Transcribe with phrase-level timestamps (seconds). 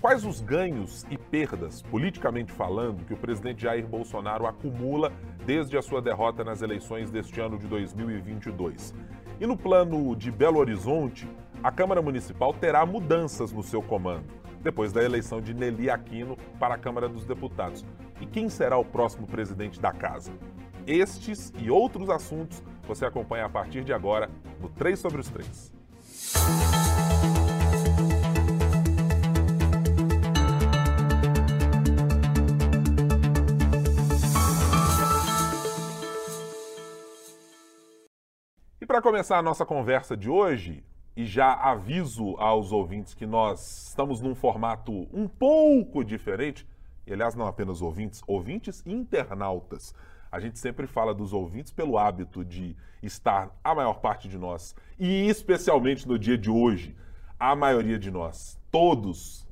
[0.00, 5.10] Quais os ganhos e perdas, politicamente falando, que o presidente Jair Bolsonaro acumula
[5.44, 8.94] desde a sua derrota nas eleições deste ano de 2022?
[9.40, 11.26] E no plano de Belo Horizonte,
[11.62, 14.26] a Câmara Municipal terá mudanças no seu comando,
[14.60, 17.84] depois da eleição de Nelly Aquino para a Câmara dos Deputados.
[18.20, 20.30] E quem será o próximo presidente da casa?
[20.86, 25.72] Estes e outros assuntos você acompanha a partir de agora no 3 sobre os 3.
[38.96, 40.82] Para começar a nossa conversa de hoje,
[41.14, 46.66] e já aviso aos ouvintes que nós estamos num formato um pouco diferente,
[47.06, 49.94] e aliás, não apenas ouvintes, ouvintes e internautas.
[50.32, 54.74] A gente sempre fala dos ouvintes pelo hábito de estar, a maior parte de nós,
[54.98, 56.96] e especialmente no dia de hoje,
[57.38, 59.46] a maioria de nós, todos,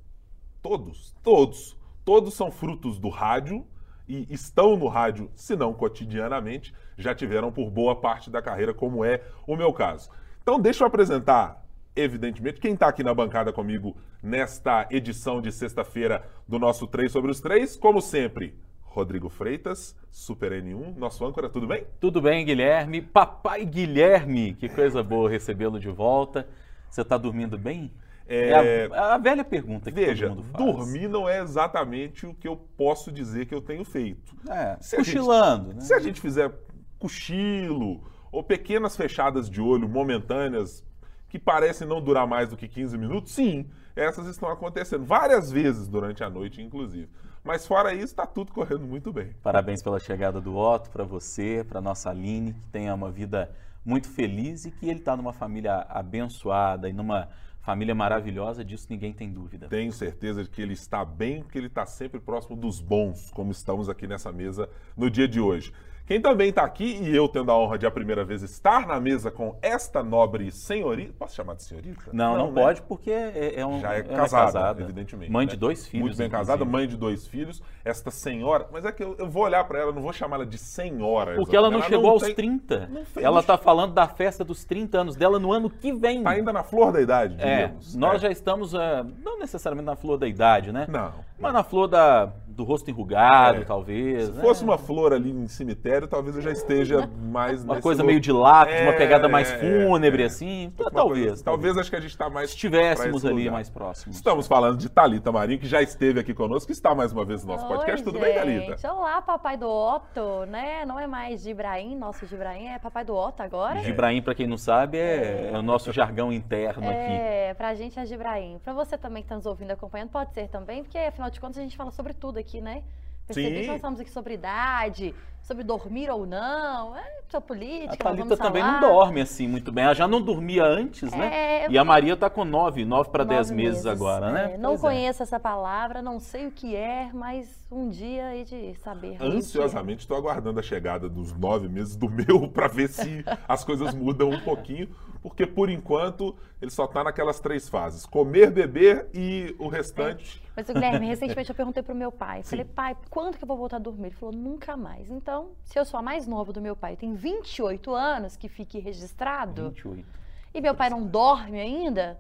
[0.63, 3.67] todos, todos, todos são frutos do rádio
[4.09, 9.05] e estão no rádio, se não cotidianamente, já tiveram por boa parte da carreira, como
[9.05, 10.11] é o meu caso.
[10.43, 11.65] Então, deixa eu apresentar,
[11.97, 17.31] evidentemente, quem está aqui na bancada comigo nesta edição de sexta-feira do nosso 3 sobre
[17.31, 17.77] os 3.
[17.77, 21.87] Como sempre, Rodrigo Freitas, Super N1, nosso âncora, tudo bem?
[21.99, 23.03] Tudo bem, Guilherme.
[23.03, 26.47] Papai Guilherme, que coisa boa recebê-lo de volta.
[26.89, 27.91] Você está dormindo bem?
[28.27, 30.65] É, é a, a, velha pergunta que veja, todo mundo faz.
[30.65, 34.35] dormir não é exatamente o que eu posso dizer que eu tenho feito.
[34.49, 35.67] É, se cochilando.
[35.67, 35.81] Gente, né?
[35.83, 36.51] Se a gente fizer
[36.99, 40.83] cochilo ou pequenas fechadas de olho momentâneas
[41.29, 45.89] que parecem não durar mais do que 15 minutos, sim, essas estão acontecendo várias vezes
[45.89, 47.09] durante a noite, inclusive.
[47.43, 49.35] Mas fora isso, está tudo correndo muito bem.
[49.43, 53.51] Parabéns pela chegada do Otto, para você, para nossa Aline, que tenha uma vida
[53.85, 57.29] muito feliz e que ele está numa família abençoada e numa
[57.65, 59.69] família maravilhosa, disso ninguém tem dúvida.
[59.69, 63.51] Tenho certeza de que ele está bem, que ele está sempre próximo dos bons, como
[63.51, 65.73] estamos aqui nessa mesa no dia de hoje.
[66.07, 69.01] Quem também está aqui, e eu tendo a honra de a primeira vez estar na
[69.01, 71.15] mesa com esta nobre senhorita.
[71.19, 72.11] Posso chamar de senhorita?
[72.13, 72.63] Não, não, não né?
[72.63, 73.81] pode, porque é, é um.
[73.81, 75.33] Já é, é casada, casada, evidentemente.
[75.33, 75.53] Mãe né?
[75.53, 76.09] de dois filhos.
[76.09, 76.47] Muito bem inclusive.
[76.47, 77.63] casada, mãe de dois filhos.
[77.83, 78.69] Esta senhora.
[78.71, 81.37] Mas é que eu, eu vou olhar para ela, não vou chamá-la de senhora.
[81.37, 82.91] Porque ela não ela chegou não aos tem, 30.
[83.17, 86.19] Ela está falando da festa dos 30 anos dela no ano que vem.
[86.19, 87.95] Está ainda na flor da idade, digamos.
[87.95, 88.19] É, nós é.
[88.27, 88.79] já estamos, uh,
[89.25, 90.87] não necessariamente na flor da idade, né?
[90.87, 91.15] Não.
[91.39, 93.65] Mas na flor da, do rosto enrugado, é.
[93.65, 94.27] talvez.
[94.27, 94.41] Se né?
[94.41, 97.65] fosse uma flor ali em cemitério, talvez eu já esteja mais.
[97.65, 100.73] Uma coisa meio de lápis, é, uma pegada mais fúnebre, é, assim.
[100.77, 101.43] Talvez, talvez.
[101.43, 102.51] Talvez acho que a gente está mais.
[102.51, 104.17] Estivéssemos ali mais próximos.
[104.17, 107.45] Estamos falando de Talita Marinho, que já esteve aqui conosco, que está mais uma vez
[107.45, 108.05] no nosso Oi, podcast.
[108.05, 108.25] Tudo gente.
[108.25, 108.93] bem, Talita?
[108.93, 110.85] Olá, papai do Otto, né?
[110.85, 113.83] Não é mais Gibraim, nosso Gibraim, é papai do Otto agora.
[113.83, 117.13] Gibraim, para quem não sabe, é, é, o nosso jargão interno aqui.
[117.13, 118.59] É, pra gente é Gibraim.
[118.63, 121.41] Pra você também que está nos ouvindo e acompanhando, pode ser também, porque afinal de
[121.41, 122.83] contas a gente fala sobre tudo aqui, né?
[123.27, 123.61] Percebi Sim.
[123.63, 128.09] que nós falamos aqui sobre idade, sobre dormir ou não, é, sobre política.
[128.09, 128.81] A Thalita também falar.
[128.81, 129.85] não dorme assim muito bem.
[129.85, 131.65] Ela já não dormia antes, né?
[131.65, 134.55] É, E a Maria tá com nove, nove para dez Nove meses, agora, né?
[134.55, 134.83] É, não Pois é.
[134.89, 139.17] conheço essa palavra, não sei o que é, mas um dia hei de saber.
[139.21, 143.95] Ansiosamente estou aguardando a chegada dos nove meses do meu para ver se as coisas
[143.95, 144.89] mudam um pouquinho,
[145.23, 150.43] porque por enquanto ele só está naquelas três fases: comer, beber e o restante.
[150.57, 152.43] Mas, Guilherme, recentemente eu perguntei pro meu pai.
[152.45, 152.51] Sim.
[152.51, 154.07] Falei, pai, quando que eu vou voltar a dormir?
[154.09, 155.11] Ele falou, nunca mais.
[155.11, 155.34] Então,
[155.65, 159.71] se eu sou a mais nova do meu pai, tem 28 anos, que fique registrado,
[159.71, 160.07] 28.
[160.55, 162.19] e meu pai não dorme ainda,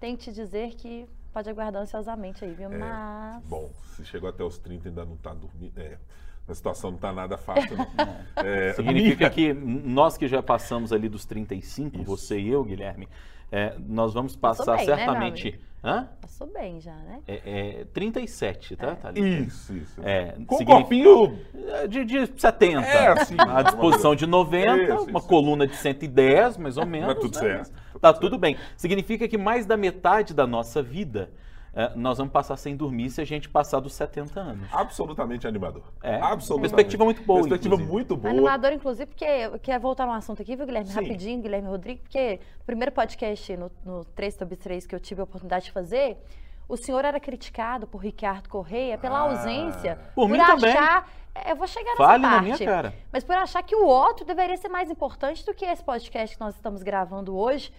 [0.00, 2.68] tenho que te dizer que pode aguardar ansiosamente aí, viu?
[2.70, 3.36] Mas.
[3.44, 5.78] É, Bom, se chegou até os 30 e ainda não está dormindo.
[5.78, 5.96] É,
[6.48, 7.86] a situação não está nada fácil, não.
[8.44, 12.04] É, Significa minha- que nós que já passamos ali dos 35, Isso.
[12.04, 13.08] você e eu, Guilherme,
[13.52, 15.48] é, nós vamos passar bem, né, certamente.
[15.48, 15.62] amigo?
[15.84, 16.08] Hã?
[16.20, 17.18] Passou bem já, né?
[17.26, 19.26] É, é 37, tá, Thalita?
[19.26, 20.00] Isso, isso.
[20.02, 21.38] É, Com significa- corpinho.
[21.68, 22.80] É, De, de 70.
[22.86, 25.28] É, assim, À disposição de 90, Isso, uma isso.
[25.28, 27.08] coluna de 110, mais ou menos.
[27.08, 27.40] Mas tudo né?
[27.40, 27.72] certo.
[28.00, 28.56] Tá tudo bem.
[28.76, 31.30] Significa que mais da metade da nossa vida
[31.96, 34.68] nós vamos passar sem dormir se a gente passar dos 70 anos.
[34.72, 35.82] Absolutamente animador.
[36.02, 36.74] É, Absolutamente.
[36.74, 37.92] perspectiva muito boa, Perspectiva inclusive.
[37.92, 38.30] muito boa.
[38.30, 40.88] Animador, inclusive, porque eu quero voltar num assunto aqui, viu, Guilherme?
[40.88, 40.94] Sim.
[40.94, 45.20] Rapidinho, Guilherme Rodrigues, porque o primeiro podcast no, no 3 sobre 3 que eu tive
[45.22, 46.18] a oportunidade de fazer,
[46.68, 49.22] o senhor era criticado por Ricardo Correia pela Ah.
[49.22, 49.98] ausência.
[50.14, 50.72] Por mim também.
[51.34, 51.50] Achar.
[51.50, 52.34] Eu vou chegar nessa Fale parte.
[52.36, 52.94] na minha cara.
[53.12, 56.40] Mas por achar que o Otto deveria ser mais importante do que esse podcast que
[56.42, 57.72] nós estamos gravando hoje.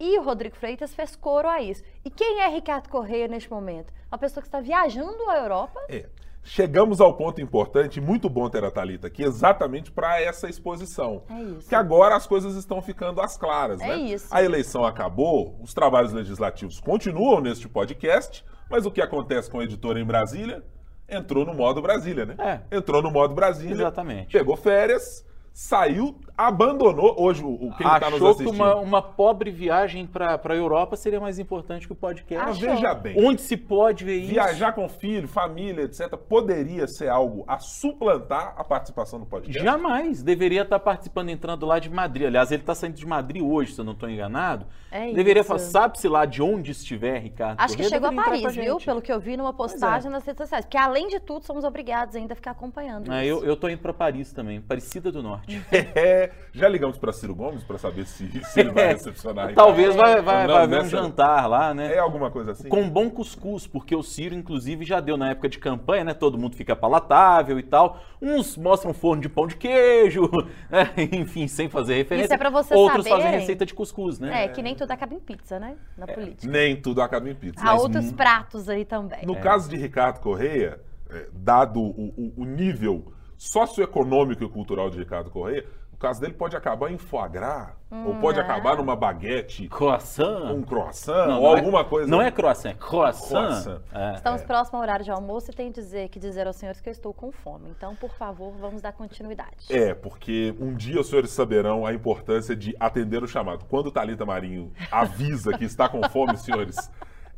[0.00, 1.82] E o Rodrigo Freitas fez coro a isso.
[2.04, 3.92] E quem é Ricardo Correia neste momento?
[4.10, 5.80] Uma pessoa que está viajando à Europa.
[5.88, 6.06] É.
[6.44, 11.24] Chegamos ao ponto importante, muito bom ter a Thalita aqui, exatamente para essa exposição.
[11.28, 11.68] É isso.
[11.68, 13.96] Que agora as coisas estão ficando às claras, É né?
[13.96, 14.28] isso.
[14.30, 19.64] A eleição acabou, os trabalhos legislativos continuam neste podcast, Mas o que acontece com a
[19.64, 20.62] editora em Brasília?
[21.08, 22.34] Entrou no modo Brasília, né?
[22.38, 22.76] É.
[22.76, 23.74] Entrou no modo Brasília.
[23.74, 24.32] Exatamente.
[24.32, 25.24] Pegou férias,
[25.60, 27.16] saiu, abandonou.
[27.18, 28.54] Hoje, o, o- quem está nos Achou que assistindo.
[28.54, 32.46] uma, uma pobre viagem para a Europa seria mais importante que o podcast.
[32.46, 32.76] Mas Achou.
[32.76, 33.16] veja bem.
[33.26, 34.30] Onde se pode ver isso?
[34.30, 39.60] Viajar com filho, família, etc., poderia ser algo a suplantar a participação no podcast?
[39.60, 40.22] Jamais.
[40.22, 42.28] Deveria estar participando, entrando lá de Madrid.
[42.28, 44.64] Aliás, ele está saindo de Madrid hoje, se eu não estou enganado.
[44.92, 45.48] É Deveria isso.
[45.48, 47.58] falar, sabe-se lá de onde estiver, Ricardo.
[47.60, 48.74] Acho que chegou a deveria Paris, viu?
[48.74, 48.84] gente.
[48.84, 50.64] Pelo que eu vi numa postagem nas redes sociais.
[50.64, 53.12] Porque, além de tudo, somos obrigados ainda a ficar acompanhando.
[53.12, 53.44] É, isso.
[53.44, 55.47] eu, tô indo para Paris também, Parecida do Norte.
[55.94, 59.54] É, já ligamos para Ciro Gomes para saber se, se ele vai recepcionar.
[59.54, 61.94] Talvez vai, vai, não, vai haver um jantar lá, né?
[61.94, 62.68] É alguma coisa assim?
[62.68, 66.14] Com bom cuscuz, porque o Ciro, inclusive, já deu na época de campanha, né?
[66.14, 68.00] Todo mundo fica palatável e tal.
[68.20, 70.28] Uns mostram forno de pão de queijo,
[70.70, 70.90] né?
[71.12, 72.26] enfim, sem fazer referência.
[72.26, 73.40] Isso é pra vocês Outros fazem saberem.
[73.40, 74.44] receita de cuscuz, né?
[74.44, 75.76] É, que nem tudo acaba em pizza, né?
[75.96, 76.50] Na política.
[76.52, 77.64] Nem tudo acaba em pizza.
[77.64, 79.24] Há outros pratos aí também.
[79.24, 80.80] No caso de Ricardo Correia,
[81.10, 86.34] é, dado o, o- o nível socioeconômico e cultural de Ricardo Correia, o caso dele
[86.34, 88.42] pode acabar em foie gras, ou pode é.
[88.42, 90.52] acabar numa baguete, Croissant?
[90.52, 92.08] um croissant, Não, ou não é- alguma coisa.
[92.08, 93.46] Não é croissant, é croissant.
[93.46, 93.80] Croissant.
[93.92, 94.14] É.
[94.14, 96.92] Estamos próximos ao horário de almoço e tenho dizer, que dizer aos senhores que eu
[96.92, 97.68] estou com fome.
[97.70, 99.66] Então, por favor, vamos dar continuidade.
[99.70, 103.64] É, porque um dia os senhores saberão a importância de atender o chamado.
[103.68, 106.76] Quando Thalita Marinho avisa que está com fome, senhores,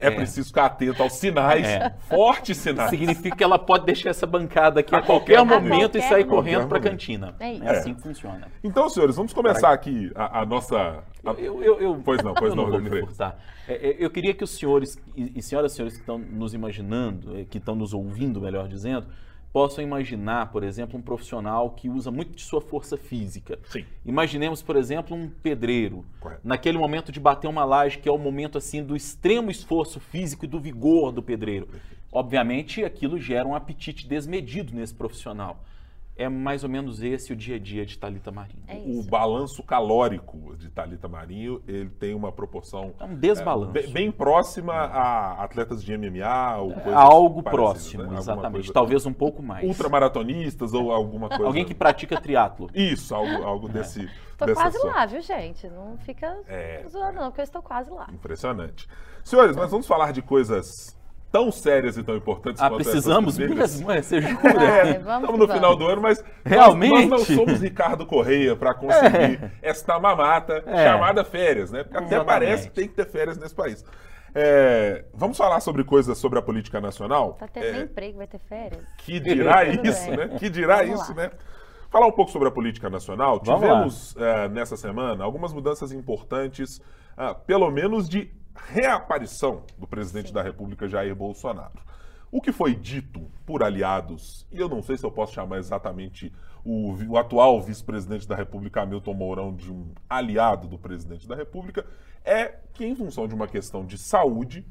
[0.08, 1.94] é, preciso ficar atento aos sinais, É.
[2.08, 2.90] fortes sinais.
[2.90, 6.22] Significa que ela pode deixar essa bancada aqui a, A qualquer, qualquer momento e sair
[6.22, 7.34] A qualquer correndo para a cantina.
[7.40, 7.68] É isso.
[7.68, 8.48] assim que funciona.
[8.64, 11.04] Então, senhores, vamos começar aqui a, a nossa.
[11.24, 13.38] a- Eu, eu, eu- Pois não, pois eu não, vou me Rodrigo furtar.
[13.68, 16.54] É, é, Eu queria que os senhores, e e senhoras e senhores que estão nos
[16.54, 19.06] imaginando, eh, que estão nos ouvindo, melhor dizendo,
[19.52, 23.58] possam imaginar, por exemplo, um profissional que usa muito de sua força física.
[23.64, 23.84] Sim.
[24.04, 26.04] Imaginemos, por exemplo, um pedreiro.
[26.20, 26.40] Correto.
[26.44, 30.44] Naquele momento de bater uma laje, que é o momento assim do extremo esforço físico
[30.44, 31.68] e do vigor do pedreiro.
[32.12, 35.62] Obviamente, aquilo gera um apetite desmedido nesse profissional.
[36.20, 38.62] É mais ou menos esse o dia a dia de Talita Marinho.
[38.68, 43.72] É O balanço calórico de Talita Marinho, ele tem uma proporção É um desbalanço.
[43.72, 48.18] bem, bem próxima a atletas de MMA ou coisas Algo parecidas, próximo, né?
[48.18, 48.52] Exatamente.
[48.52, 49.66] coisa- Talvez um pouco mais.
[49.66, 51.44] ultramaratonistas ou alguma coisa.
[51.46, 52.68] Alguém que pratica triatlo.
[52.74, 54.06] Isso, algo, algo desse.
[54.36, 54.94] Tô dessa quase sorte.
[54.96, 55.68] lá, viu, gente?
[55.68, 56.84] Não fica É.
[56.86, 58.06] zoando, não, porque eu estou quase lá.
[58.12, 58.86] Impressionante.
[59.24, 60.94] Senhores, nós vamos falar de coisas
[61.30, 63.90] tão sérias e tão importantes Ah, quanto essas precisamos mesmo?
[63.92, 64.40] É, você É, jura?
[64.42, 65.52] vamos Estamos que no vamos.
[65.54, 67.06] final do ano, mas nós- Realmente?
[67.06, 70.84] nós, não somos Ricardo Correia para conseguir esta mamata É.
[70.84, 71.82] chamada férias, né?
[71.84, 72.26] Porque até Exatamente.
[72.26, 73.84] parece que tem que ter férias nesse país.
[74.34, 77.34] É, vamos falar sobre coisas sobre a política nacional?
[77.34, 78.82] Tá tendo É, emprego, vai ter férias.
[78.98, 80.28] que dirá Tudo isso, né?
[80.38, 81.22] Que dirá Vamos isso, lá.
[81.24, 81.30] né?
[81.90, 83.40] Falar um pouco sobre a política nacional.
[83.44, 86.80] Vamos Tivemos eh, nessa semana algumas mudanças importantes,
[87.16, 88.30] ah, pelo menos de
[88.68, 91.80] reaparição do presidente da República Jair Bolsonaro.
[92.32, 96.32] O que foi dito por aliados, e eu não sei se eu posso chamar exatamente
[96.64, 101.84] o, o atual vice-presidente da República, Hamilton Mourão, de um aliado do presidente da República,
[102.24, 104.64] é que, em função de uma questão de saúde,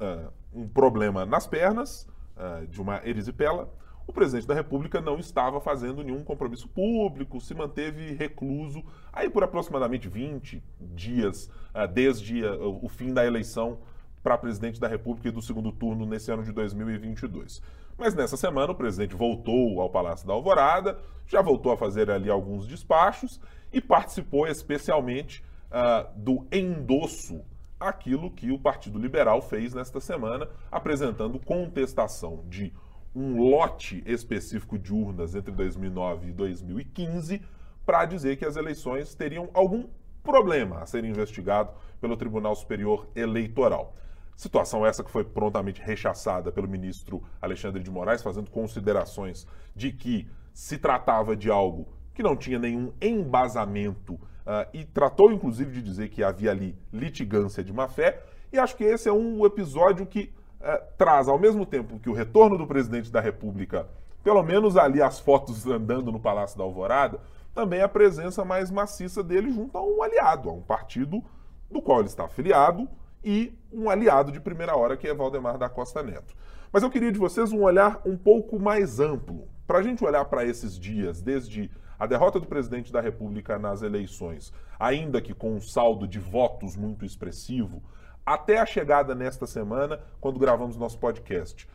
[0.00, 3.72] ah, um problema nas pernas, ah, de uma erisipela,
[4.10, 9.44] o presidente da República não estava fazendo nenhum compromisso público, se manteve recluso aí por
[9.44, 13.78] aproximadamente 20 dias ah, desde ah, o fim da eleição
[14.20, 17.62] para presidente da República e do segundo turno nesse ano de 2022.
[17.96, 22.28] Mas nessa semana o presidente voltou ao Palácio da Alvorada, já voltou a fazer ali
[22.28, 23.40] alguns despachos
[23.72, 27.42] e participou especialmente ah, do endosso
[27.78, 32.72] aquilo que o Partido Liberal fez nesta semana, apresentando contestação de
[33.14, 37.42] um lote específico de urnas entre 2009 e 2015
[37.84, 39.88] para dizer que as eleições teriam algum
[40.22, 43.96] problema a ser investigado pelo Tribunal Superior Eleitoral.
[44.36, 50.28] Situação essa que foi prontamente rechaçada pelo ministro Alexandre de Moraes, fazendo considerações de que
[50.52, 56.08] se tratava de algo que não tinha nenhum embasamento ah, e tratou inclusive de dizer
[56.08, 58.22] que havia ali litigância de má fé.
[58.52, 62.12] E acho que esse é um episódio que eh, traz, ao mesmo tempo que o
[62.12, 63.86] retorno do presidente da República,
[64.22, 67.20] pelo menos ali as fotos andando no Palácio da Alvorada,
[67.54, 71.22] também a presença mais maciça dele junto a um aliado, a um partido
[71.70, 72.88] do qual ele está afiliado
[73.24, 76.34] e um aliado de primeira hora que é Valdemar da Costa Neto.
[76.72, 80.24] Mas eu queria de vocês um olhar um pouco mais amplo, para a gente olhar
[80.24, 85.54] para esses dias, desde a derrota do presidente da República nas eleições, ainda que com
[85.54, 87.82] um saldo de votos muito expressivo,
[88.24, 91.68] até a chegada nesta semana, quando gravamos nosso podcast,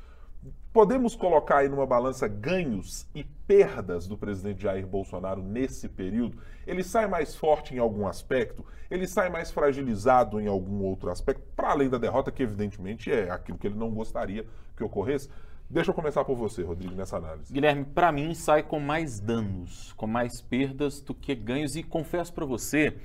[0.72, 6.38] podemos colocar aí numa balança ganhos e perdas do presidente Jair Bolsonaro nesse período?
[6.68, 8.66] Ele sai mais forte em algum aspecto?
[8.92, 11.42] Ele sai mais fragilizado em algum outro aspecto?
[11.56, 15.30] Para além da derrota, que evidentemente é aquilo que ele não gostaria que ocorresse.
[15.70, 17.52] Deixa eu começar por você, Rodrigo, nessa análise.
[17.52, 21.76] Guilherme, para mim sai com mais danos, com mais perdas do que ganhos.
[21.76, 22.96] E confesso para você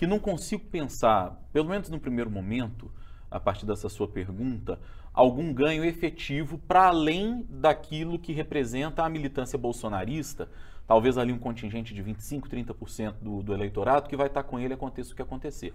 [0.00, 2.90] que não consigo pensar, pelo menos no primeiro momento,
[3.30, 4.80] a partir dessa sua pergunta,
[5.12, 10.48] algum ganho efetivo para além daquilo que representa a militância bolsonarista,
[10.86, 14.72] talvez ali um contingente de 25%, 30% do, do eleitorado que vai estar com ele
[14.72, 15.74] aconteça o que acontecer.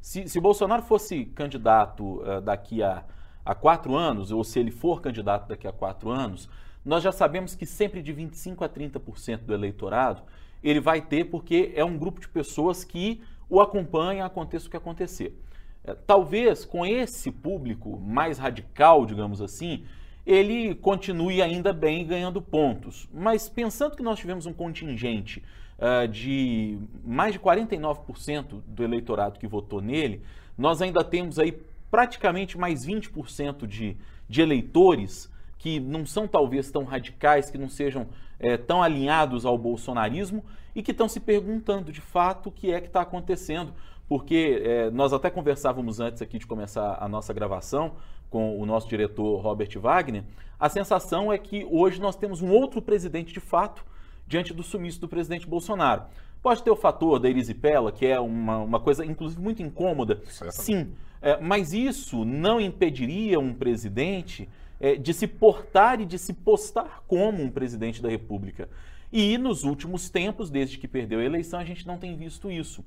[0.00, 3.04] Se, se Bolsonaro fosse candidato uh, daqui a,
[3.44, 6.48] a quatro anos, ou se ele for candidato daqui a quatro anos,
[6.82, 10.22] nós já sabemos que sempre de 25% a 30% do eleitorado
[10.62, 14.76] ele vai ter, porque é um grupo de pessoas que o acompanha, aconteça o que
[14.76, 15.38] acontecer.
[15.84, 19.84] É, talvez com esse público mais radical, digamos assim,
[20.26, 23.08] ele continue ainda bem ganhando pontos.
[23.12, 25.42] Mas pensando que nós tivemos um contingente
[25.78, 30.20] uh, de mais de 49% do eleitorado que votou nele,
[30.56, 31.58] nós ainda temos aí
[31.90, 33.96] praticamente mais 20% de,
[34.28, 38.06] de eleitores que não são talvez tão radicais, que não sejam
[38.40, 42.80] é, tão alinhados ao bolsonarismo e que estão se perguntando de fato o que é
[42.80, 43.72] que está acontecendo
[44.08, 47.92] porque é, nós até conversávamos antes aqui de começar a nossa gravação
[48.30, 50.24] com o nosso diretor Robert Wagner,
[50.58, 53.84] a sensação é que hoje nós temos um outro presidente de fato
[54.26, 56.02] diante do sumiço do presidente Bolsonaro.
[56.42, 60.20] Pode ter o fator da erisipela, que é uma, uma coisa, inclusive, muito incômoda.
[60.50, 64.48] Sim, é, mas isso não impediria um presidente
[64.80, 68.68] é, de se portar e de se postar como um presidente da República.
[69.12, 72.84] E nos últimos tempos, desde que perdeu a eleição, a gente não tem visto isso.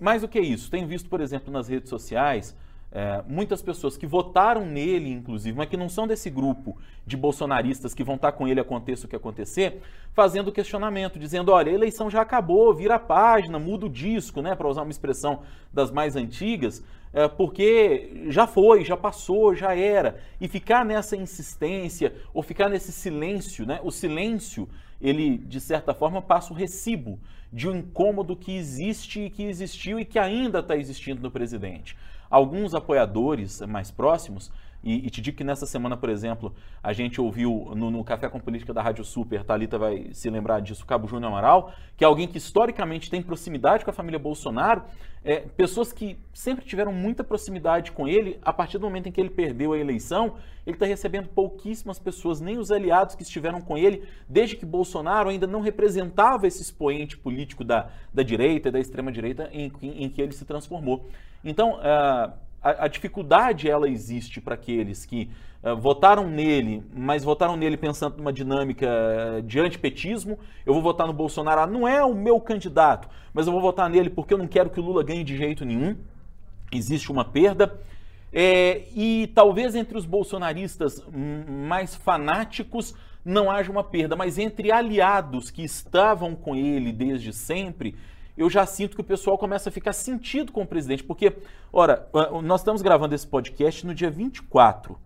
[0.00, 2.56] Mais do que isso, tem visto, por exemplo, nas redes sociais,
[2.94, 7.94] é, muitas pessoas que votaram nele, inclusive, mas que não são desse grupo de bolsonaristas
[7.94, 9.80] que vão estar com ele aconteça o que acontecer,
[10.12, 14.54] fazendo questionamento, dizendo: olha, a eleição já acabou, vira a página, muda o disco, né,
[14.54, 15.40] para usar uma expressão
[15.72, 17.01] das mais antigas, é,
[17.36, 20.18] porque já foi, já passou, já era.
[20.40, 24.68] E ficar nessa insistência ou ficar nesse silêncio, né, o silêncio,
[25.00, 27.18] ele, de certa forma, passa o recibo
[27.52, 31.96] de um incômodo que existe e que existiu e que ainda está existindo no presidente.
[32.30, 34.50] Alguns apoiadores mais próximos
[34.82, 38.28] e, e, te digo que nessa semana, por exemplo, a gente ouviu no, no, Café
[38.28, 42.06] com Política da Rádio Super, Thalita vai se lembrar disso, Cabo Júnior Amaral, que é
[42.06, 44.82] alguém que historicamente tem proximidade com a família Bolsonaro,
[45.24, 49.20] é, pessoas que sempre tiveram muita proximidade com ele, a partir do momento em que
[49.20, 50.34] ele perdeu a eleição,
[50.66, 55.28] ele está recebendo pouquíssimas pessoas, nem os aliados que estiveram com ele, desde que Bolsonaro
[55.28, 60.08] ainda não representava esse expoente político da, da direita e da extrema-direita em, em, em,
[60.08, 61.08] que ele se transformou.
[61.44, 62.32] Então, uh,
[62.62, 65.30] a, a dificuldade ela existe para aqueles que
[65.62, 70.38] uh, votaram nele, mas votaram nele pensando numa dinâmica uh, de antipetismo.
[70.64, 73.90] Eu vou votar no Bolsonaro, ah, não é o meu candidato, mas eu vou votar
[73.90, 75.96] nele porque eu não quero que o Lula ganhe de jeito nenhum.
[76.70, 77.80] Existe uma perda.
[78.32, 85.50] É, e talvez entre os bolsonaristas mais fanáticos não haja uma perda, mas entre aliados
[85.50, 87.94] que estavam com ele desde sempre,
[88.36, 91.04] eu já sinto que o pessoal começa a ficar sentido com o presidente.
[91.04, 91.36] Porque,
[91.72, 92.08] ora,
[92.42, 94.98] nós estamos gravando esse podcast no dia 24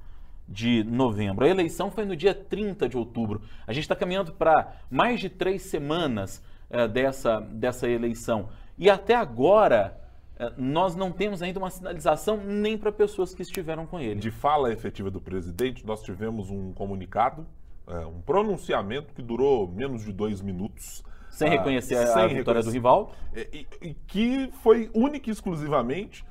[0.48, 1.44] de novembro.
[1.44, 3.42] A eleição foi no dia 30 de outubro.
[3.66, 8.48] A gente está caminhando para mais de três semanas é, dessa, dessa eleição.
[8.78, 10.02] E até agora.
[10.38, 14.20] É, nós não temos ainda uma sinalização nem para pessoas que estiveram com ele.
[14.20, 17.46] De fala efetiva do presidente, nós tivemos um comunicado,
[17.86, 21.02] é, um pronunciamento que durou menos de dois minutos,
[21.36, 22.68] sem reconhecer a, sem a vitória reconhecer.
[22.68, 23.12] do rival.
[23.34, 26.24] E, e, que foi única e exclusivamente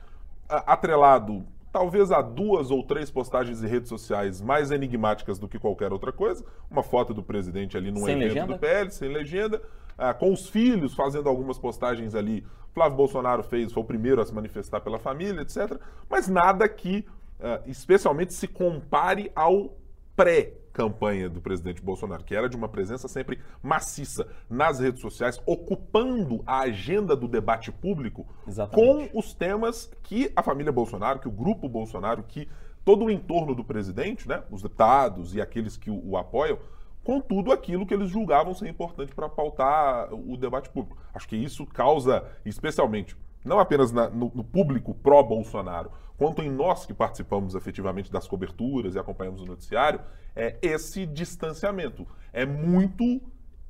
[0.50, 5.92] atrelado talvez a duas ou três postagens em redes sociais mais enigmáticas do que qualquer
[5.92, 6.44] outra coisa.
[6.72, 8.54] Uma foto do presidente ali num sem evento legenda?
[8.54, 9.62] do PL, sem legenda,
[9.98, 12.46] ah, com os filhos fazendo algumas postagens ali.
[12.74, 15.80] Flávio Bolsonaro fez, foi o primeiro a se manifestar pela família, etc.
[16.10, 17.06] Mas nada que
[17.42, 19.78] ah, especialmente se compare ao
[20.16, 25.42] pré campanha do presidente Bolsonaro, que era de uma presença sempre maciça nas redes sociais,
[25.46, 29.10] ocupando a agenda do debate público Exatamente.
[29.12, 32.50] com os temas que a família Bolsonaro, que o grupo Bolsonaro, que
[32.84, 36.60] todo o entorno do presidente, né, os deputados e aqueles que o, o apoiam,
[37.06, 40.98] com tudo aquilo que eles julgavam ser importante para pautar o debate público.
[41.14, 43.16] Acho que isso causa, especialmente,
[43.46, 48.96] não apenas na, no, no público pró-Bolsonaro, quanto em nós que participamos efetivamente das coberturas
[48.96, 50.00] e acompanhamos o noticiário,
[50.36, 52.08] é esse distanciamento.
[52.32, 53.22] É muito.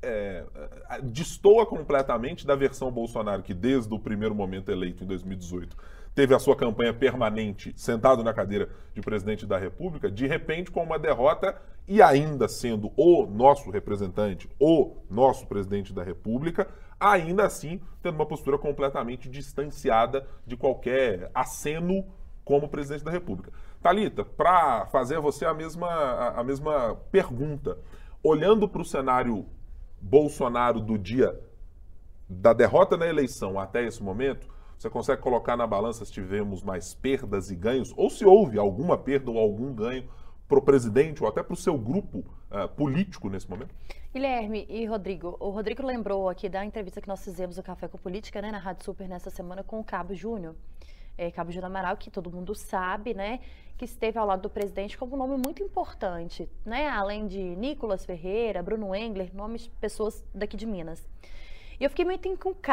[0.02, 0.44] É,
[1.02, 5.76] destoa completamente da versão Bolsonaro, que desde o primeiro momento eleito em 2018
[6.16, 10.82] teve a sua campanha permanente sentado na cadeira de presidente da República, de repente, com
[10.82, 11.54] uma derrota
[11.86, 16.66] e ainda sendo o nosso representante, o nosso presidente da República,
[16.98, 22.06] ainda assim tendo uma postura completamente distanciada de qualquer aceno
[22.46, 23.52] como presidente da República.
[23.82, 27.76] Talita, para fazer a você a mesma, a, a mesma pergunta,
[28.22, 29.44] olhando para o cenário
[30.00, 31.36] Bolsonaro do dia
[32.28, 34.46] da derrota na eleição até esse momento,
[34.78, 38.96] você consegue colocar na balança se tivemos mais perdas e ganhos, ou se houve alguma
[38.96, 40.08] perda ou algum ganho
[40.46, 43.74] para o presidente ou até para o seu grupo uh, político nesse momento?
[44.14, 47.98] Guilherme e Rodrigo, o Rodrigo lembrou aqui da entrevista que nós fizemos no Café com
[47.98, 50.54] Política, né, na Rádio Super nessa semana com o Cabo Júnior.
[51.18, 53.40] É, Cabo Júnior Amaral, que todo mundo sabe, né,
[53.76, 58.04] que esteve ao lado do presidente como um nome muito importante, né, além de Nicolas
[58.04, 61.06] Ferreira, Bruno Engler, nomes pessoas daqui de Minas.
[61.78, 62.26] E eu fiquei muito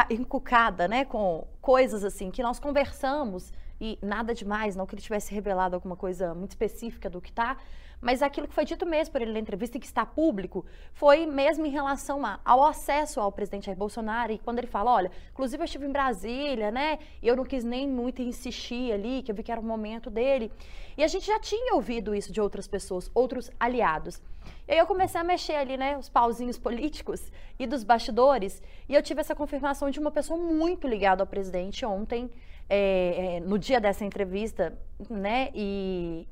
[0.09, 5.34] encucada, né, com coisas assim que nós conversamos e nada demais, não que ele tivesse
[5.34, 7.58] revelado alguma coisa muito específica do que está,
[8.03, 11.25] mas aquilo que foi dito mesmo por ele na entrevista e que está público foi
[11.25, 15.12] mesmo em relação a, ao acesso ao presidente Jair Bolsonaro e quando ele fala, olha,
[15.32, 19.32] inclusive eu estive em Brasília, né, e eu não quis nem muito insistir ali, que
[19.32, 20.51] eu vi que era o momento dele.
[20.98, 24.22] E a gente já tinha ouvido isso de outras pessoas, outros aliados.
[24.68, 28.96] E aí eu comecei a mexer ali, né, os pauzinhos políticos e dos bastidores, e
[28.96, 32.30] eu tive essa confirmação de uma pessoa muito ligada ao presidente ontem,
[32.70, 34.77] é, é, no dia dessa entrevista,
[35.10, 36.27] né, e,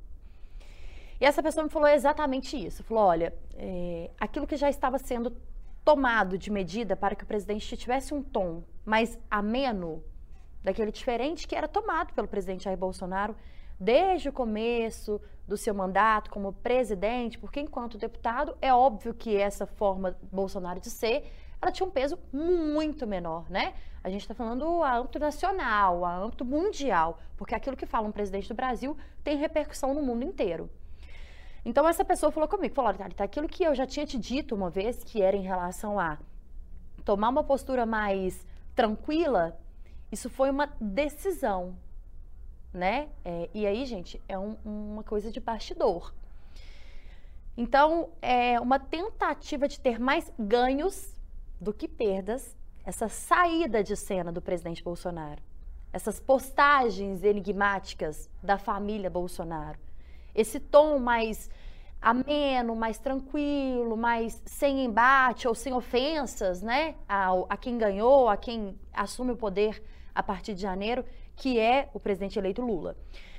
[1.19, 5.35] e essa pessoa me falou exatamente isso, falou, olha, é, aquilo que já estava sendo
[5.83, 10.03] tomado de medida para que o presidente tivesse um tom mais ameno,
[10.63, 13.35] daquele diferente que era tomado pelo presidente Jair Bolsonaro,
[13.79, 19.65] desde o começo do seu mandato como presidente, porque enquanto deputado é óbvio que essa
[19.65, 23.73] forma Bolsonaro de ser, ela tinha um peso muito menor, né?
[24.03, 28.11] A gente está falando a âmbito nacional, a âmbito mundial, porque aquilo que fala um
[28.11, 30.69] presidente do Brasil tem repercussão no mundo inteiro.
[31.63, 34.55] Então essa pessoa falou comigo, falou, olha, tá, aquilo que eu já tinha te dito
[34.55, 36.17] uma vez, que era em relação a
[37.05, 39.59] tomar uma postura mais tranquila,
[40.11, 41.77] isso foi uma decisão,
[42.73, 43.09] né?
[43.23, 46.13] É, e aí, gente, é um, uma coisa de bastidor.
[47.55, 51.10] Então, é uma tentativa de ter mais ganhos
[51.61, 55.41] do que perdas, essa saída de cena do presidente Bolsonaro,
[55.93, 59.77] essas postagens enigmáticas da família Bolsonaro,
[60.33, 61.49] esse tom mais
[62.01, 68.75] ameno, mais tranquilo, mais sem embate ou sem ofensas, né, a, quem ganhou, a quem
[68.91, 69.83] assume o poder
[70.15, 72.97] a partir de janeiro, que é o presidente eleito Lula.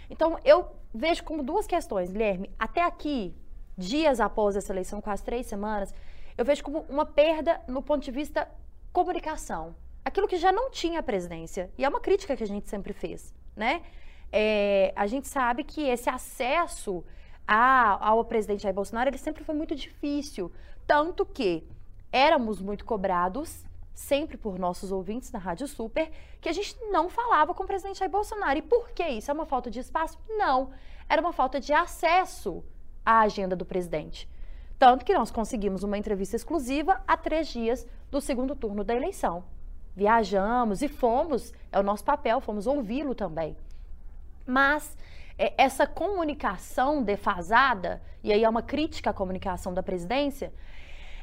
[0.08, 2.50] Então, eu vejo como duas questões, Guilherme.
[2.58, 3.34] Até aqui,
[3.76, 5.92] dias após essa eleição, quase três semanas,
[6.36, 8.48] eu vejo como uma perda no ponto de vista
[8.92, 9.74] comunicação.
[10.04, 11.70] Aquilo que já não tinha presidência.
[11.78, 13.82] E é uma crítica que a gente sempre fez, né?
[14.32, 17.04] É, a gente sabe que esse acesso
[17.46, 20.50] a, ao presidente Jair Bolsonaro, ele sempre foi muito difícil.
[20.86, 21.64] Tanto que
[22.10, 23.64] éramos muito cobrados
[23.94, 27.98] sempre por nossos ouvintes na Rádio Super, que a gente não falava com o presidente
[27.98, 28.58] Jair Bolsonaro.
[28.58, 29.30] E por que isso?
[29.30, 30.18] É uma falta de espaço?
[30.28, 30.70] Não.
[31.08, 32.64] Era uma falta de acesso
[33.04, 34.28] à agenda do presidente.
[34.82, 39.44] Tanto que nós conseguimos uma entrevista exclusiva a três dias do segundo turno da eleição.
[39.94, 43.56] Viajamos e fomos, é o nosso papel, fomos ouvi-lo também.
[44.44, 44.98] Mas
[45.38, 50.52] é, essa comunicação defasada, e aí é uma crítica à comunicação da presidência,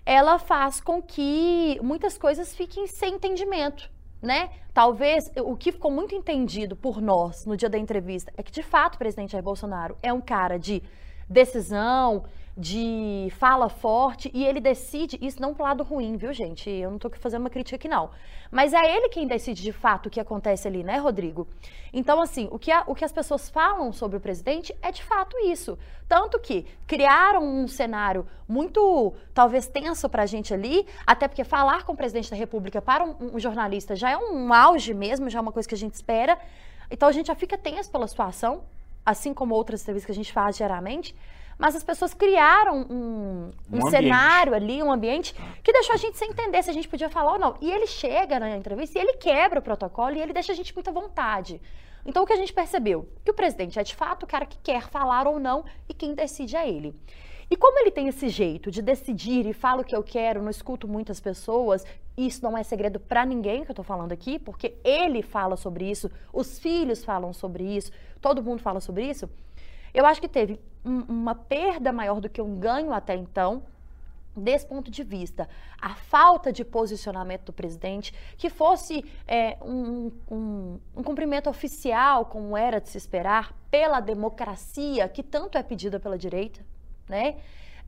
[0.06, 3.92] ela faz com que muitas coisas fiquem sem entendimento,
[4.22, 4.52] né?
[4.74, 8.64] Talvez o que ficou muito entendido por nós no dia da entrevista é que, de
[8.64, 10.82] fato, o presidente Jair Bolsonaro é um cara de
[11.30, 12.24] decisão,
[12.60, 16.70] de fala forte e ele decide, isso não pro lado ruim, viu, gente?
[16.70, 18.10] Eu não tô fazendo uma crítica aqui, não.
[18.52, 21.48] Mas é ele quem decide de fato o que acontece ali, né, Rodrigo?
[21.94, 25.02] Então, assim, o que, a, o que as pessoas falam sobre o presidente é de
[25.02, 25.80] fato isso.
[26.06, 31.94] Tanto que criaram um cenário muito, talvez, tenso pra gente ali, até porque falar com
[31.94, 35.42] o presidente da República para um, um jornalista já é um auge mesmo, já é
[35.42, 36.38] uma coisa que a gente espera.
[36.92, 38.64] Então a gente já fica tenso pela situação,
[39.06, 41.16] assim como outras entrevistas que a gente faz diariamente
[41.60, 46.18] mas as pessoas criaram um, um, um cenário ali, um ambiente, que deixou a gente
[46.18, 47.58] sem entender se a gente podia falar ou não.
[47.60, 50.74] E ele chega na entrevista e ele quebra o protocolo e ele deixa a gente
[50.74, 51.62] muita vontade.
[52.06, 53.10] Então, o que a gente percebeu?
[53.26, 56.16] Que o presidente é de fato o cara que quer falar ou não e quem
[56.16, 56.96] decide é ele.
[57.52, 60.50] E como ele tem esse jeito de decidir e fala o que eu quero, não
[60.50, 61.84] escuto muitas pessoas,
[62.16, 65.90] isso não é segredo para ninguém que eu tô falando aqui, porque ele fala sobre
[65.90, 67.92] isso, os filhos falam sobre isso,
[68.22, 69.30] todo mundo fala sobre isso.
[69.94, 73.64] Eu acho que teve um, uma perda maior do que um ganho até então
[74.36, 75.50] desse ponto de vista,
[75.82, 82.56] a falta de posicionamento do presidente, que fosse é, um, um, um, cumprimento oficial, como
[82.56, 86.62] era de se esperar, pela democracia que tanto é pedida pela direita,
[87.08, 87.38] né?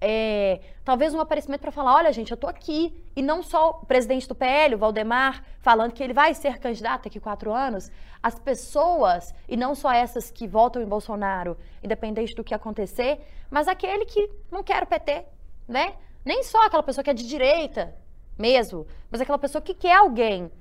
[0.03, 3.85] É, talvez um aparecimento para falar, olha gente, eu estou aqui, e não só o
[3.85, 8.39] presidente do PL, o Valdemar, falando que ele vai ser candidato daqui quatro anos, as
[8.39, 14.05] pessoas, e não só essas que votam em Bolsonaro, independente do que acontecer, mas aquele
[14.05, 15.23] que não quer o PT,
[15.67, 15.93] né?
[16.25, 17.93] Nem só aquela pessoa que é de direita
[18.37, 20.51] mesmo, mas aquela pessoa que quer alguém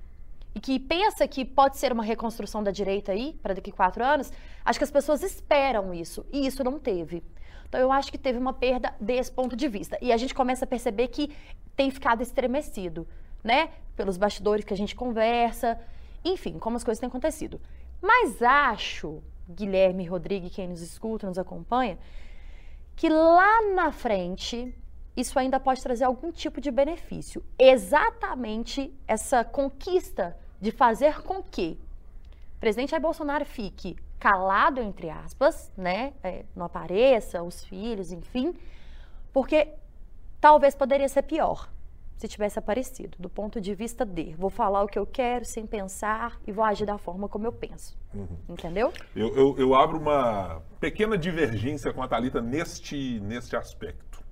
[0.55, 4.33] e que pensa que pode ser uma reconstrução da direita aí, para daqui quatro anos,
[4.64, 7.22] acho que as pessoas esperam isso, e isso não teve.
[7.70, 9.96] Então, eu acho que teve uma perda desse ponto de vista.
[10.02, 11.33] E a gente começa a perceber que
[11.76, 13.06] tem ficado estremecido,
[13.44, 13.70] né?
[13.94, 15.80] Pelos bastidores que a gente conversa,
[16.24, 17.61] enfim, como as coisas têm acontecido.
[18.02, 21.96] Mas acho, Guilherme Rodrigues, quem nos escuta, nos acompanha,
[22.96, 24.74] que lá na frente
[25.16, 27.44] isso ainda pode trazer algum tipo de benefício.
[27.56, 31.78] Exatamente essa conquista de fazer com que
[32.56, 36.12] o presidente Jair Bolsonaro fique calado, entre aspas, né?
[36.22, 38.54] É, não apareça, os filhos, enfim,
[39.33, 39.68] porque
[40.40, 41.68] talvez poderia ser pior
[42.16, 45.66] se tivesse aparecido, do ponto de vista de vou falar o que eu quero sem
[45.66, 47.96] pensar e vou agir da forma como eu penso.
[48.14, 48.37] Uhum.
[48.46, 48.92] Entendeu?
[49.16, 54.22] Eu, eu, eu, abro uma pequena divergência com a Thalita neste, neste aspecto.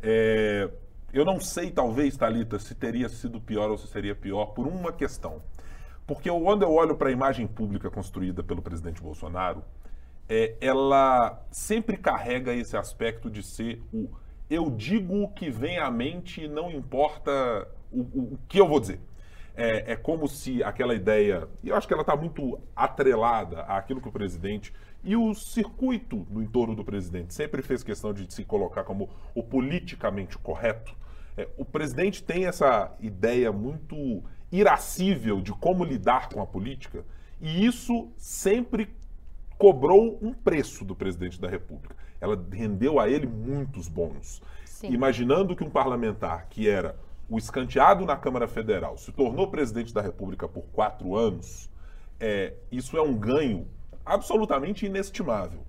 [0.00, 0.70] É,
[1.12, 4.92] eu não sei, talvez, Thalita, se teria sido pior ou se seria pior por uma
[4.92, 5.42] questão.
[6.06, 9.64] Porque quando eu olho para a imagem pública construída pelo presidente Bolsonaro,
[10.28, 14.08] é, ela sempre carrega esse aspecto de ser o
[14.48, 18.68] eu digo o que vem à mente e não importa o, o, o que eu
[18.68, 19.00] vou dizer.
[19.56, 24.00] É, é, como se aquela ideia, e eu acho que ela está muito atrelada àquilo
[24.00, 28.44] que o presidente e o circuito no entorno do presidente sempre fez questão de se
[28.44, 30.96] colocar como o politicamente correto.
[31.36, 34.24] É, o presidente tem essa ideia muito
[34.58, 37.04] irascível de como lidar com a política,
[37.40, 38.88] e isso sempre
[39.58, 41.96] cobrou um preço do presidente da República.
[42.20, 44.40] Ela rendeu a ele muitos bônus.
[44.64, 44.92] Sim.
[44.92, 46.96] Imaginando que um parlamentar que era
[47.28, 51.68] o escanteado na Câmara Federal se tornou presidente da República por quatro anos,
[52.20, 53.66] é, isso é um ganho
[54.06, 55.60] absolutamente inestimável.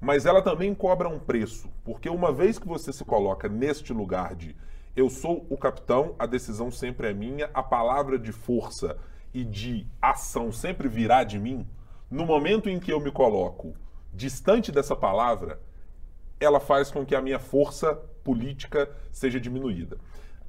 [0.00, 4.34] Mas ela também cobra um preço, porque uma vez que você se coloca neste lugar
[4.34, 4.54] de
[4.96, 8.96] eu sou o capitão, a decisão sempre é minha, a palavra de força
[9.32, 11.66] e de ação sempre virá de mim.
[12.10, 13.74] No momento em que eu me coloco
[14.12, 15.60] distante dessa palavra,
[16.38, 19.98] ela faz com que a minha força política seja diminuída.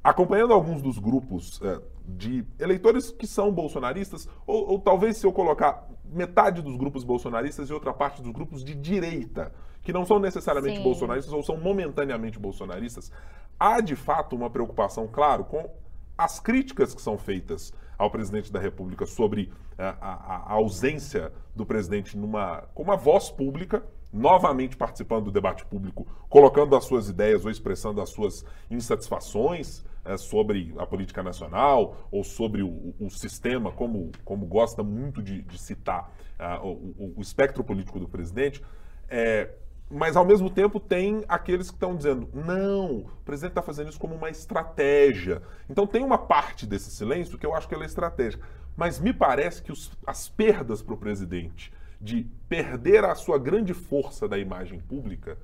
[0.04, 5.34] Acompanhando alguns dos grupos é, de eleitores que são bolsonaristas, ou, ou, talvez se eu
[5.34, 9.52] colocar metade dos grupos bolsonaristas e outra parte dos grupos de direita,
[9.86, 10.84] que não são necessariamente Sim.
[10.84, 13.12] bolsonaristas ou são momentaneamente bolsonaristas,
[13.58, 15.70] há de fato uma preocupação, claro, com
[16.18, 21.66] as críticas que são feitas ao presidente da República sobre a, a, a ausência do
[21.66, 27.46] presidente numa, com uma voz pública, novamente participando do debate público, colocando as suas ideias
[27.46, 33.72] ou expressando as suas insatisfações é, sobre a política nacional ou sobre o, o sistema,
[33.72, 38.64] como, como gosta muito de, de citar uh, o, o, espectro político do presidente.
[39.08, 39.52] É,
[39.90, 44.00] mas ao mesmo tempo tem aqueles que estão dizendo: não, o presidente está fazendo isso
[44.00, 45.42] como uma estratégia.
[45.70, 48.46] Então tem uma parte desse silêncio que eu acho que ela é estratégica.
[48.76, 51.72] Mas me parece que os, as perdas para o presidente
[52.02, 55.38] de perder a sua grande força da imagem pública,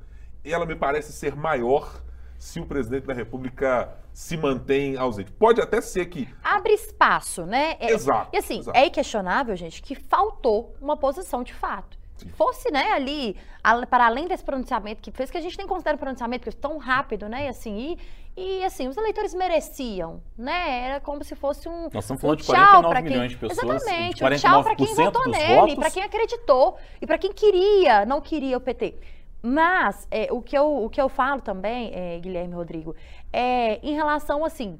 [0.43, 2.03] ela me parece ser maior
[2.37, 5.31] se o presidente da República se mantém ausente.
[5.31, 6.27] Pode até ser que.
[6.43, 7.77] Abre espaço, né?
[7.79, 8.29] É, exato.
[8.33, 8.77] E assim, exato.
[8.77, 13.35] é inquestionável, gente, que faltou uma posição de fato fosse, né, ali,
[13.89, 16.77] para além desse pronunciamento que fez, que a gente nem considera um pronunciamento porque tão
[16.77, 17.97] rápido, né, e assim,
[18.35, 22.39] e, e assim, os eleitores mereciam, né, era como se fosse um Nós estamos falando
[22.39, 25.91] um de 49 quem, milhões de pessoas, exatamente, um tchau para quem votou nele, para
[25.91, 28.95] quem acreditou e para quem queria, não queria o PT.
[29.41, 32.95] Mas é, o, que eu, o que eu falo também, é, Guilherme Rodrigo,
[33.33, 34.79] é em relação assim,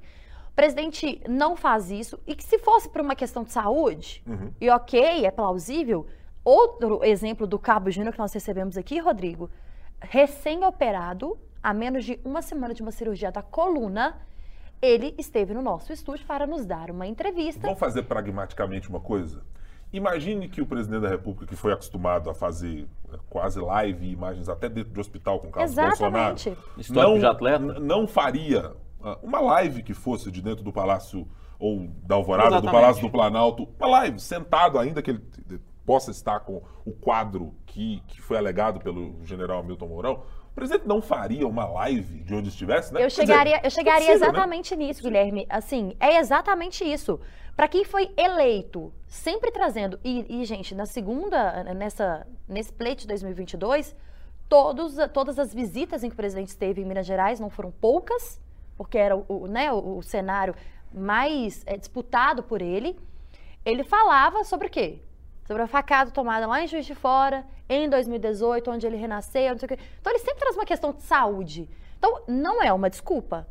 [0.51, 4.51] o presidente não faz isso e que se fosse por uma questão de saúde, uhum.
[4.59, 6.05] e ok, é plausível,
[6.43, 9.49] Outro exemplo do Cabo Júnior que nós recebemos aqui, Rodrigo,
[10.01, 14.17] recém-operado, há menos de uma semana de uma cirurgia da coluna,
[14.81, 17.61] ele esteve no nosso estúdio para nos dar uma entrevista.
[17.61, 19.43] Vamos fazer pragmaticamente uma coisa?
[19.93, 24.11] Imagine que o presidente da República, que foi acostumado a fazer né, quase live e
[24.11, 26.49] imagens até dentro de hospital com o Carlos Exatamente.
[26.75, 27.79] Bolsonaro, não, de atleta.
[27.79, 28.73] não faria
[29.03, 31.27] ah, uma live que fosse de dentro do Palácio
[31.59, 32.71] ou da Alvorada, Exatamente.
[32.71, 35.21] do Palácio do Planalto, uma live, sentado ainda que ele
[35.85, 40.87] possa estar com o quadro que, que foi alegado pelo general Milton Mourão, O presidente
[40.87, 43.03] não faria uma live de onde estivesse, né?
[43.03, 44.27] Eu chegaria, dizer, eu chegaria é possível, né?
[44.27, 44.85] exatamente né?
[44.85, 45.45] nisso, Guilherme.
[45.49, 47.19] Assim, é exatamente isso.
[47.55, 49.99] Para quem foi eleito, sempre trazendo.
[50.03, 53.95] E, e, gente, na segunda, nessa, nesse pleito de 2022,
[54.49, 58.39] todos, todas as visitas em que o presidente esteve em Minas Gerais não foram poucas,
[58.77, 60.55] porque era o, né, o, o cenário
[60.93, 62.97] mais é, disputado por ele.
[63.63, 64.99] Ele falava sobre o quê?
[65.45, 69.59] Sobre a facada tomada lá em Juiz de Fora, em 2018, onde ele renasceu, não
[69.59, 69.79] sei o quê.
[69.99, 71.69] Então ele sempre traz uma questão de saúde.
[71.97, 73.47] Então não é uma desculpa.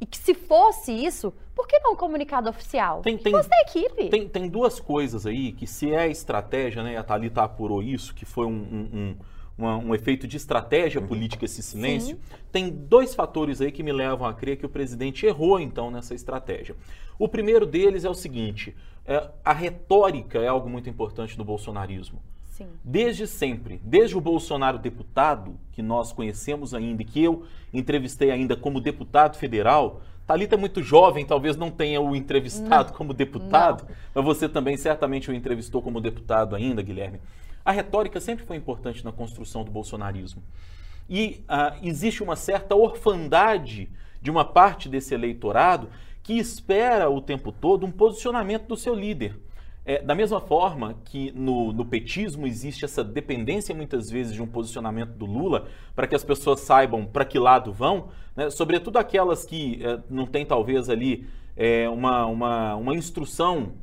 [0.00, 3.00] E que se fosse isso, por que não um comunicado oficial?
[3.02, 4.08] Tem, tem, fosse da equipe.
[4.08, 6.96] Tem, tem duas coisas aí que se é estratégia, né?
[6.96, 9.16] A Thalita apurou isso, que foi um, um, um
[9.56, 11.06] uma, um efeito de estratégia uhum.
[11.06, 12.36] política esse silêncio, Sim.
[12.50, 16.14] tem dois fatores aí que me levam a crer que o presidente errou então nessa
[16.14, 16.74] estratégia.
[17.18, 18.74] O primeiro deles é o seguinte:
[19.06, 22.22] é, a retórica é algo muito importante do bolsonarismo.
[22.46, 22.68] Sim.
[22.84, 28.56] Desde sempre, desde o Bolsonaro deputado, que nós conhecemos ainda e que eu entrevistei ainda
[28.56, 32.96] como deputado federal, Talita é muito jovem, talvez não tenha o entrevistado não.
[32.96, 33.96] como deputado, não.
[34.14, 37.20] mas você também certamente o entrevistou como deputado ainda, Guilherme.
[37.64, 40.42] A retórica sempre foi importante na construção do bolsonarismo.
[41.10, 43.90] E ah, existe uma certa orfandade
[44.22, 45.88] de uma parte desse eleitorado
[46.24, 49.38] que espera o tempo todo um posicionamento do seu líder.
[49.86, 54.46] É, da mesma forma que no, no, petismo existe essa dependência muitas vezes de um
[54.46, 58.48] posicionamento do Lula para que as pessoas saibam para que lado vão, né?
[58.48, 63.74] sobretudo aquelas que é, não têm talvez ali é, uma, uma, uma instrução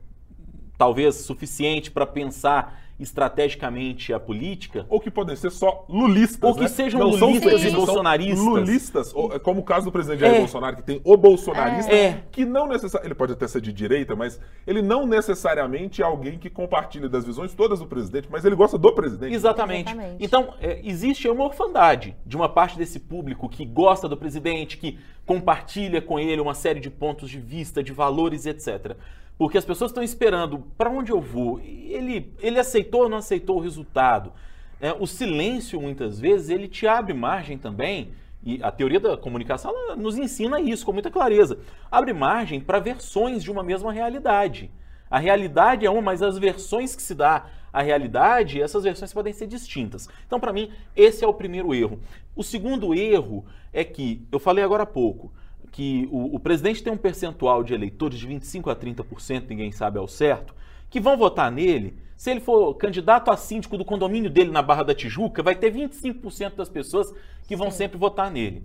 [0.75, 4.85] talvez suficiente para pensar estrategicamente a política.
[4.87, 6.47] Ou que podem ser só lulistas.
[6.47, 6.67] Ou que né?
[6.67, 8.39] sejam não lulistas e bolsonaristas.
[8.39, 10.39] Lulistas, como o caso do presidente Jair é.
[10.39, 12.23] Bolsonaro, que tem o bolsonarista, é.
[12.31, 13.07] que não necessariamente.
[13.07, 17.25] Ele pode até ser de direita, mas ele não necessariamente é alguém que compartilha das
[17.25, 19.33] visões todas do presidente, mas ele gosta do presidente.
[19.33, 19.91] Exatamente.
[19.91, 20.23] Exatamente.
[20.23, 24.99] Então, é, existe uma orfandade de uma parte desse público que gosta do presidente, que
[25.25, 28.95] compartilha com ele uma série de pontos de vista, de valores, etc.
[29.41, 31.60] Porque as pessoas estão esperando para onde eu vou.
[31.60, 34.32] Ele, ele aceitou ou não aceitou o resultado?
[34.80, 38.12] É, o silêncio, muitas vezes, ele te abre margem também,
[38.43, 41.58] e a teoria da comunicação nos ensina isso com muita clareza.
[41.89, 44.69] Abre margem para versões de uma mesma realidade.
[45.10, 49.34] A realidade é uma, mas as versões que se dá à realidade, essas versões podem
[49.34, 50.08] ser distintas.
[50.27, 51.99] Então, para mim, esse é o primeiro erro.
[52.36, 55.34] O segundo erro é que, eu falei agora há pouco,
[55.71, 59.97] que o, o, presidente tem um percentual de eleitores de 25% a 30%, ninguém sabe
[59.97, 60.53] ao certo,
[60.89, 61.97] que vão votar nele.
[62.17, 65.73] Se ele for candidato a síndico do condomínio dele na Barra da Tijuca, vai ter
[65.73, 67.13] 25% das pessoas
[67.47, 67.77] que vão Sim.
[67.77, 68.63] sempre votar nele.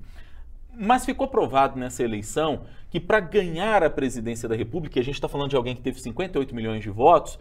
[0.76, 5.14] Mas ficou provado nessa eleição que para ganhar a presidência da República, e a gente
[5.14, 7.38] está falando de alguém que teve 58 milhões de votos,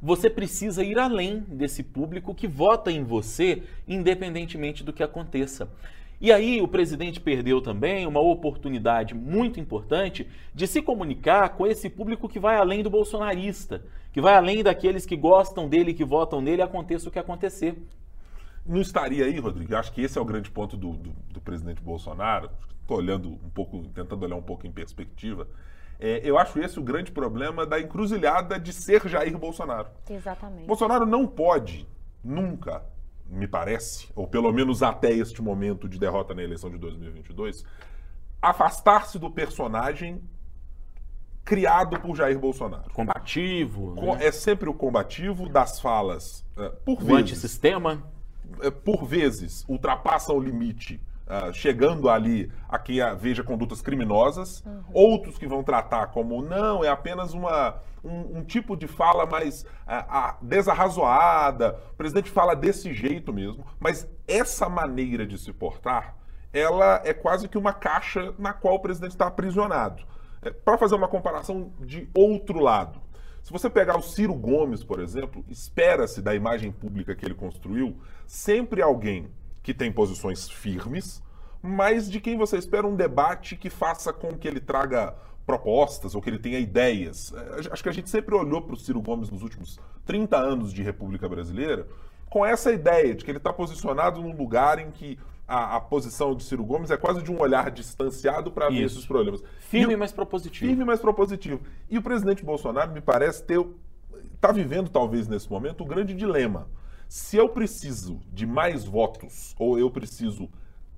[0.00, 5.68] você precisa ir além desse público que vota em você, independentemente do que aconteça.
[6.22, 11.90] E aí o presidente perdeu também uma oportunidade muito importante de se comunicar com esse
[11.90, 16.40] público que vai além do bolsonarista, que vai além daqueles que gostam dele, que votam
[16.40, 17.76] nele, aconteça o que acontecer.
[18.64, 19.74] Não estaria aí, Rodrigo?
[19.74, 22.48] Acho que esse é o grande ponto do, do, do presidente Bolsonaro.
[22.82, 25.48] Estou olhando um pouco, tentando olhar um pouco em perspectiva.
[25.98, 29.88] É, eu acho esse o grande problema da encruzilhada de ser Jair Bolsonaro.
[30.08, 30.68] Exatamente.
[30.68, 31.84] Bolsonaro não pode
[32.22, 32.84] nunca
[33.32, 37.64] me parece, ou pelo menos até este momento de derrota na eleição de 2022,
[38.40, 40.22] afastar-se do personagem
[41.44, 42.92] criado por Jair Bolsonaro.
[42.92, 43.94] Combativo.
[43.94, 44.26] Né?
[44.26, 47.22] É sempre o combativo das falas, uh, por o vezes.
[47.22, 48.02] antissistema.
[48.62, 51.00] Uh, por vezes ultrapassa o limite
[51.32, 54.82] Uh, chegando ali a quem veja condutas criminosas, uhum.
[54.92, 59.62] outros que vão tratar como não, é apenas uma, um, um tipo de fala mais
[59.62, 66.16] uh, uh, desarrazoada, o presidente fala desse jeito mesmo, mas essa maneira de se portar,
[66.52, 70.04] ela é quase que uma caixa na qual o presidente está aprisionado.
[70.42, 73.00] É, Para fazer uma comparação de outro lado,
[73.42, 77.96] se você pegar o Ciro Gomes, por exemplo, espera-se da imagem pública que ele construiu
[78.26, 79.30] sempre alguém
[79.62, 81.22] que tem posições firmes,
[81.62, 85.14] mas de quem você espera um debate que faça com que ele traga
[85.46, 87.32] propostas ou que ele tenha ideias.
[87.32, 90.72] É, acho que a gente sempre olhou para o Ciro Gomes nos últimos 30 anos
[90.72, 91.86] de República Brasileira
[92.28, 96.34] com essa ideia de que ele está posicionado num lugar em que a, a, posição
[96.34, 99.42] de Ciro Gomes é quase de um olhar distanciado para ver esses problemas.
[99.58, 100.66] Firme, mas propositivo.
[100.66, 101.60] Firme, mas propositivo.
[101.90, 103.62] E o presidente Bolsonaro me parece ter
[104.34, 106.66] está vivendo talvez nesse momento o grande dilema
[107.12, 110.48] se eu preciso de mais votos ou eu preciso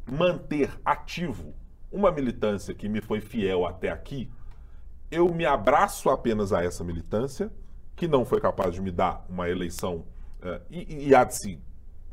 [0.06, 1.52] manter ativo
[1.90, 4.30] uma militância que me foi fiel até aqui,
[5.10, 7.52] eu me abraço apenas a essa militância,
[7.96, 10.06] que não foi capaz de me dar uma eleição,
[10.40, 11.60] uh, e, e, há de se,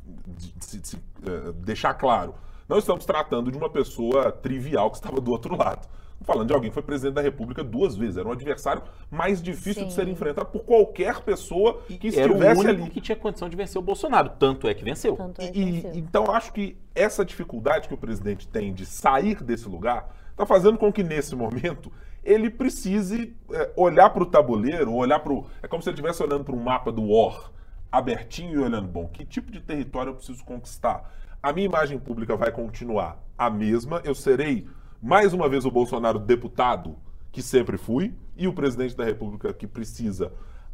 [0.04, 2.34] de, de, de, uh, deixar claro,
[2.68, 5.88] Não estamos tratando de uma pessoa trivial que estava do outro lado.
[6.24, 8.18] Falando de alguém que foi presidente da República duas vezes.
[8.18, 9.88] Era um adversário mais difícil Sim.
[9.88, 12.90] de ser enfrentado por qualquer pessoa que Era o estivesse único ali.
[12.92, 14.30] que tinha condição de vencer o Bolsonaro.
[14.38, 15.16] Tanto é que venceu.
[15.16, 15.92] Tanto é que E- venceu.
[15.96, 20.78] então acho que essa dificuldade que o presidente tem de sair desse lugar está fazendo
[20.78, 21.92] com que nesse momento
[22.24, 25.46] ele precise é, olhar para o tabuleiro, olhar para o.
[25.64, 27.52] É como se ele estivesse olhando para um mapa do War,
[27.92, 31.12] abertinho e olhando, bom, que tipo de território eu preciso conquistar?
[31.42, 34.68] A minha imagem pública vai continuar a mesma, eu serei
[35.02, 36.96] mais uma vez o Bolsonaro deputado,
[37.32, 40.32] que sempre fui, e o presidente da República que precisa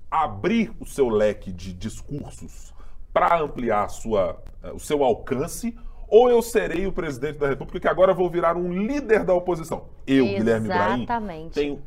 [0.10, 2.74] abrir o seu leque de discursos
[3.13, 7.88] para ampliar sua, eh, o seu alcance, ou eu serei o presidente da República que
[7.88, 9.90] agora vou virar um líder da oposição.
[10.06, 11.54] Eu, Guilherme Ibrahim, Exatamente.
[11.54, 11.82] tenho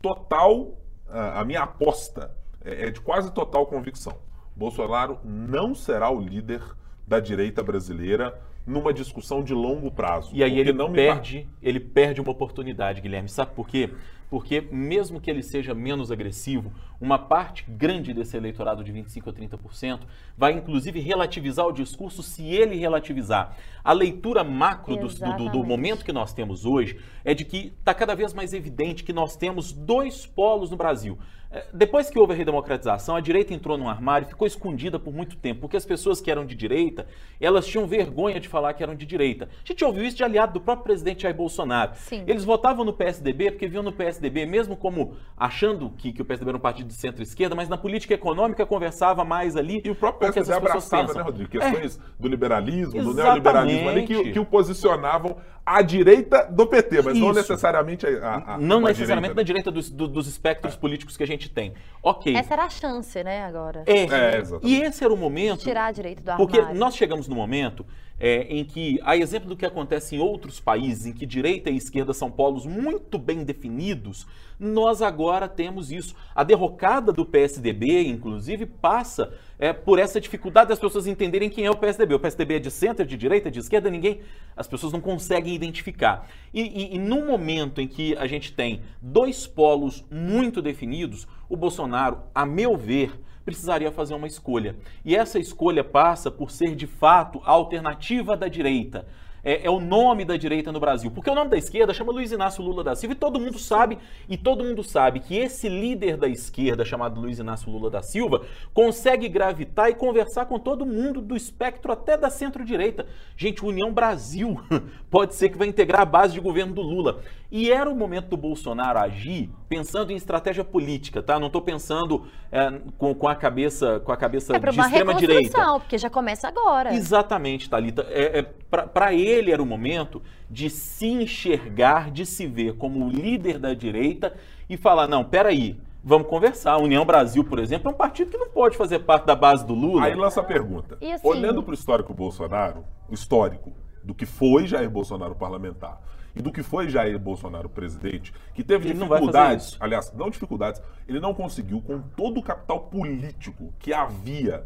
[0.00, 0.76] total,
[1.08, 4.16] ah, a minha aposta é é de quase total convicção.
[4.54, 6.62] Bolsonaro não será o líder
[7.06, 10.30] da direita brasileira numa discussão de longo prazo.
[10.34, 13.28] E aí ele não me perde, ele perde uma oportunidade, Guilherme.
[13.28, 13.90] Sabe por quê?
[14.30, 19.32] Porque mesmo que ele seja menos agressivo, uma parte grande desse eleitorado de 25 a
[19.32, 20.00] 30%
[20.38, 23.54] vai inclusive relativizar o discurso se ele relativizar.
[23.84, 27.92] A leitura macro do, do- do- momento que nós temos hoje é de que está
[27.92, 31.18] cada vez mais evidente que nós temos dois polos no Brasil.
[31.52, 35.12] É, Depois que houve a redemocratização, a direita entrou num armário e ficou escondida por
[35.12, 37.06] muito tempo, porque as pessoas que eram de direita,
[37.40, 39.48] elas tinham vergonha de falar que eram de direita.
[39.62, 41.92] A gente ouviu isso de aliado do próprio presidente Jair Bolsonaro.
[41.96, 42.24] Sim.
[42.26, 46.50] Eles votavam no PSDB porque viam no PSDB, mesmo como achando que, que o PSDB
[46.50, 49.82] era um partido de centro-esquerda, mas na política econômica conversava mais ali.
[49.84, 51.16] E o próprio PSDB abraçava, pensam.
[51.18, 51.50] né, Rodrigo?
[51.50, 53.24] Questões do liberalismo, do Exatamente.
[53.24, 57.34] neoliberalismo ali, que, que o posicionavam à direita do PT, mas não Isso.
[57.40, 59.70] necessariamente a, a, a Não necessariamente da direita.
[59.70, 61.72] direita dos, do- dos espectros políticos que a gente tem.
[62.02, 62.34] Ok.
[62.34, 63.84] Essa era a chance, né, agora.
[63.86, 64.00] É.
[64.04, 64.66] É, exatamente.
[64.66, 65.60] e esse era o momento.
[65.60, 66.46] Tirar a direita do armário.
[66.50, 67.86] Porque nós chegamos no momento
[68.18, 71.76] é, em que, a exemplo do que acontece em outros países, em que direita e
[71.76, 74.26] esquerda são polos muito bem definidos,
[74.62, 76.14] nós agora temos isso.
[76.34, 81.70] A derrocada do PSDB, inclusive, passa é, por essa dificuldade das pessoas entenderem quem é
[81.70, 82.14] o PSDB.
[82.14, 84.20] O PSDB é de centro, é de direita, é de esquerda, ninguém.
[84.56, 86.28] As pessoas não conseguem identificar.
[86.54, 91.56] E, e, e no momento em que a gente tem dois polos muito definidos, o
[91.56, 94.76] Bolsonaro, a meu ver, precisaria fazer uma escolha.
[95.04, 99.06] E essa escolha passa por ser, de fato, a alternativa da direita.
[99.44, 101.10] É, é o nome da direita no Brasil.
[101.10, 103.98] Porque o nome da esquerda chama Luiz Inácio Lula da Silva e todo mundo sabe,
[104.28, 108.44] e todo mundo sabe que esse líder da esquerda, chamado Luiz Inácio Lula da Silva,
[108.72, 113.06] consegue gravitar e conversar com todo mundo do espectro até da centro-direita.
[113.36, 114.60] Gente, União Brasil
[115.10, 117.20] pode ser que vai integrar a base de governo do Lula.
[117.50, 121.40] E era o momento do Bolsonaro agir pensando em estratégia política, tá?
[121.40, 124.86] Não estou pensando é, com, com a cabeça, com a cabeça É para de uma
[124.86, 125.42] extrema direita.
[125.44, 126.94] reconstrução, porque já começa agora.
[126.94, 128.06] Exatamente, Thalita.
[128.10, 133.08] É, é, Para ele era o momento de se enxergar, de se ver como o
[133.08, 134.34] líder da direita
[134.68, 136.72] e falar: não, peraí, vamos conversar.
[136.72, 139.64] A União Brasil, por exemplo, é um partido que não pode fazer parte da base
[139.66, 140.04] do Lula.
[140.04, 140.98] Aí lança a pergunta.
[141.00, 143.72] Assim- Olhando para o histórico Bolsonaro, o histórico
[144.04, 145.98] do que foi Jair Bolsonaro parlamentar
[146.34, 149.76] e do que foi Jair Bolsonaro presidente, que teve Ele não dificuldades, isso.
[149.80, 154.64] aliás, não dificuldades, ele não conseguiu, com todo o capital político que havia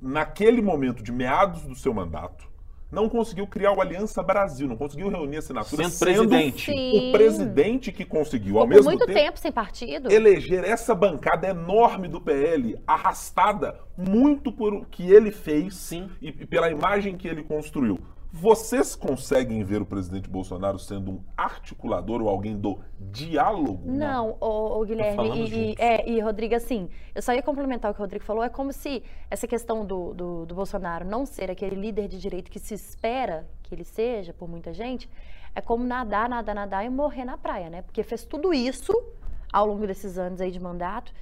[0.00, 2.46] naquele momento de meados do seu mandato,
[2.90, 5.98] não conseguiu criar o Aliança Brasil, não conseguiu reunir assinaturas, Sendo
[6.30, 6.72] presidente.
[6.72, 7.10] Sim.
[7.10, 10.10] o presidente que conseguiu, Ficou ao por mesmo muito tempo, tempo sem partido.
[10.10, 16.08] eleger essa bancada enorme do PL, arrastada muito por o que ele fez Sim.
[16.22, 17.98] e e pela imagem que ele construiu.
[18.30, 23.90] Vocês conseguem ver o presidente Bolsonaro sendo um articulador ou alguém do diálogo?
[23.90, 27.94] Não, o, Guilherme falamos e, e- é, e Rodrigo, assim, eu só ia complementar o
[27.94, 28.44] que o Rodrigo falou.
[28.44, 32.50] É como se essa questão do, do, do Bolsonaro não ser aquele líder de direito
[32.50, 35.08] que se espera que ele seja por muita gente,
[35.54, 37.80] é como nadar, nadar, nadar e morrer na praia, né?
[37.80, 38.92] Porque fez tudo isso
[39.50, 41.12] ao longo desses anos aí de mandato,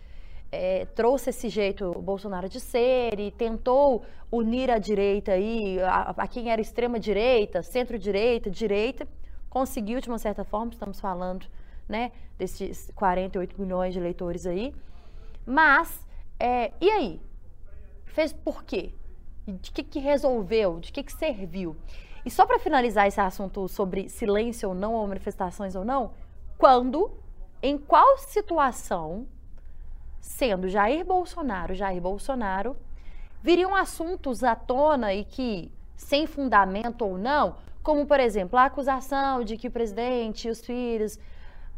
[0.57, 6.27] é, trouxe esse jeito Bolsonaro de ser e tentou unir a direita aí, a, a
[6.27, 9.07] quem era extrema direita, centro-direita, direita,
[9.51, 11.47] conseguiu de uma certa forma, estamos falando,
[11.89, 14.75] né, desses 48 milhões de eleitores aí.
[15.45, 16.05] Mas,
[16.41, 17.21] é, e aí?
[18.07, 18.93] Fez por quê?
[19.47, 20.81] De que, que resolveu?
[20.81, 21.77] De que, que serviu?
[22.25, 26.13] E só para finalizar esse assunto sobre silêncio ou não, ou manifestações ou não,
[26.59, 27.11] quando,
[27.63, 29.27] em qual situação,
[30.21, 32.77] sendo Jair Bolsonaro, Jair Bolsonaro,
[33.43, 39.45] viriam assuntos à tona e que, sem fundamento ou não, como, por exemplo, a acusação
[39.45, 41.19] de que o presidente e os filhos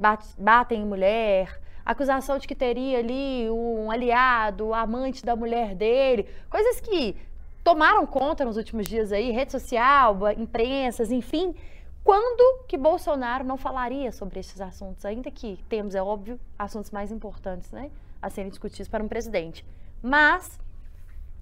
[0.00, 6.26] bate- batem em mulher, acusação de que teria ali um aliado, amante da mulher dele,
[6.48, 7.14] coisas que
[7.62, 11.54] tomaram conta nos últimos dias aí, rede social, imprensas, enfim.
[12.02, 15.04] Quando que Bolsonaro não falaria sobre esses assuntos?
[15.04, 17.90] Ainda que temos, é óbvio, assuntos mais importantes, né?
[18.20, 19.64] A serem discutidos para um presidente.
[20.02, 20.58] Mas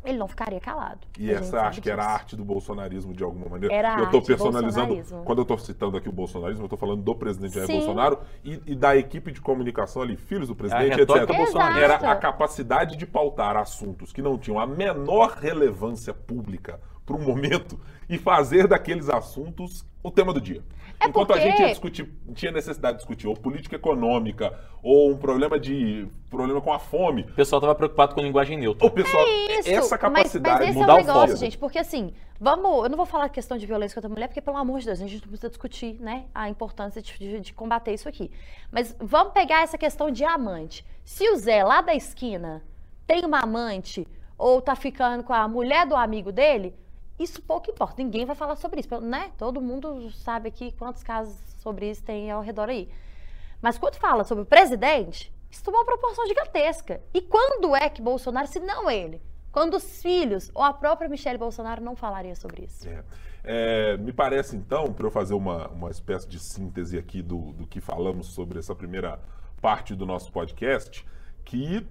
[0.07, 1.01] ele não ficaria calado.
[1.18, 3.74] E essa acho que era a arte do bolsonarismo de alguma maneira.
[3.74, 4.87] Era eu estou arte personalizando.
[4.87, 5.24] bolsonarismo.
[5.24, 7.79] Quando eu estou citando aqui o bolsonarismo, eu estou falando do presidente Jair Sim.
[7.79, 11.27] Bolsonaro e, e da equipe de comunicação ali, filhos do presidente, etc.
[11.27, 11.85] bolsonarista.
[11.85, 17.20] Era a capacidade de pautar assuntos que não tinham a menor relevância pública para um
[17.20, 20.63] momento e fazer daqueles assuntos o tema do dia.
[21.01, 25.11] É Enquanto a porque- gente ia discutir, tinha necessidade de discutir ou política econômica ou
[25.11, 28.87] um problema de problema com a fome, O pessoal estava preocupado com linguagem neutra.
[28.87, 31.59] o pessoal É Isso, essa mas, capacidade mas esse mudar é o o negócio, gente,
[31.59, 34.57] porque assim, vamos, eu não vou falar questão de violência contra a mulher, porque pelo
[34.57, 37.93] amor de Deus, a gente não precisa discutir, né, a importância de, de- de combater
[37.93, 38.31] isso aqui.
[38.71, 40.85] Mas vamos pegar essa questão de amante.
[41.05, 42.63] Se o Zé lá da esquina
[43.07, 44.07] tem uma amante
[44.39, 46.75] ou tá ficando com a mulher do amigo dele,
[47.19, 48.03] isso pouco importa.
[48.03, 49.33] Ninguém vai falar sobre isso, né?
[49.39, 52.89] Todo mundo sabe aqui quantos casos sobre isso tem ao redor aí.
[53.61, 57.01] Mas quando fala sobre o presidente, isso tomou uma proporção gigantesca.
[57.14, 61.39] E quando é que Bolsonaro, se não ele, quando os filhos ou a própria Michelle
[61.39, 62.89] Bolsonaro não falaria sobre isso?
[62.89, 63.03] É.
[63.49, 67.64] É, me parece, então, para eu fazer uma, uma espécie de síntese aqui do, do
[67.64, 69.21] que falamos sobre essa primeira
[69.62, 71.07] parte do nosso podcast,
[71.45, 71.87] que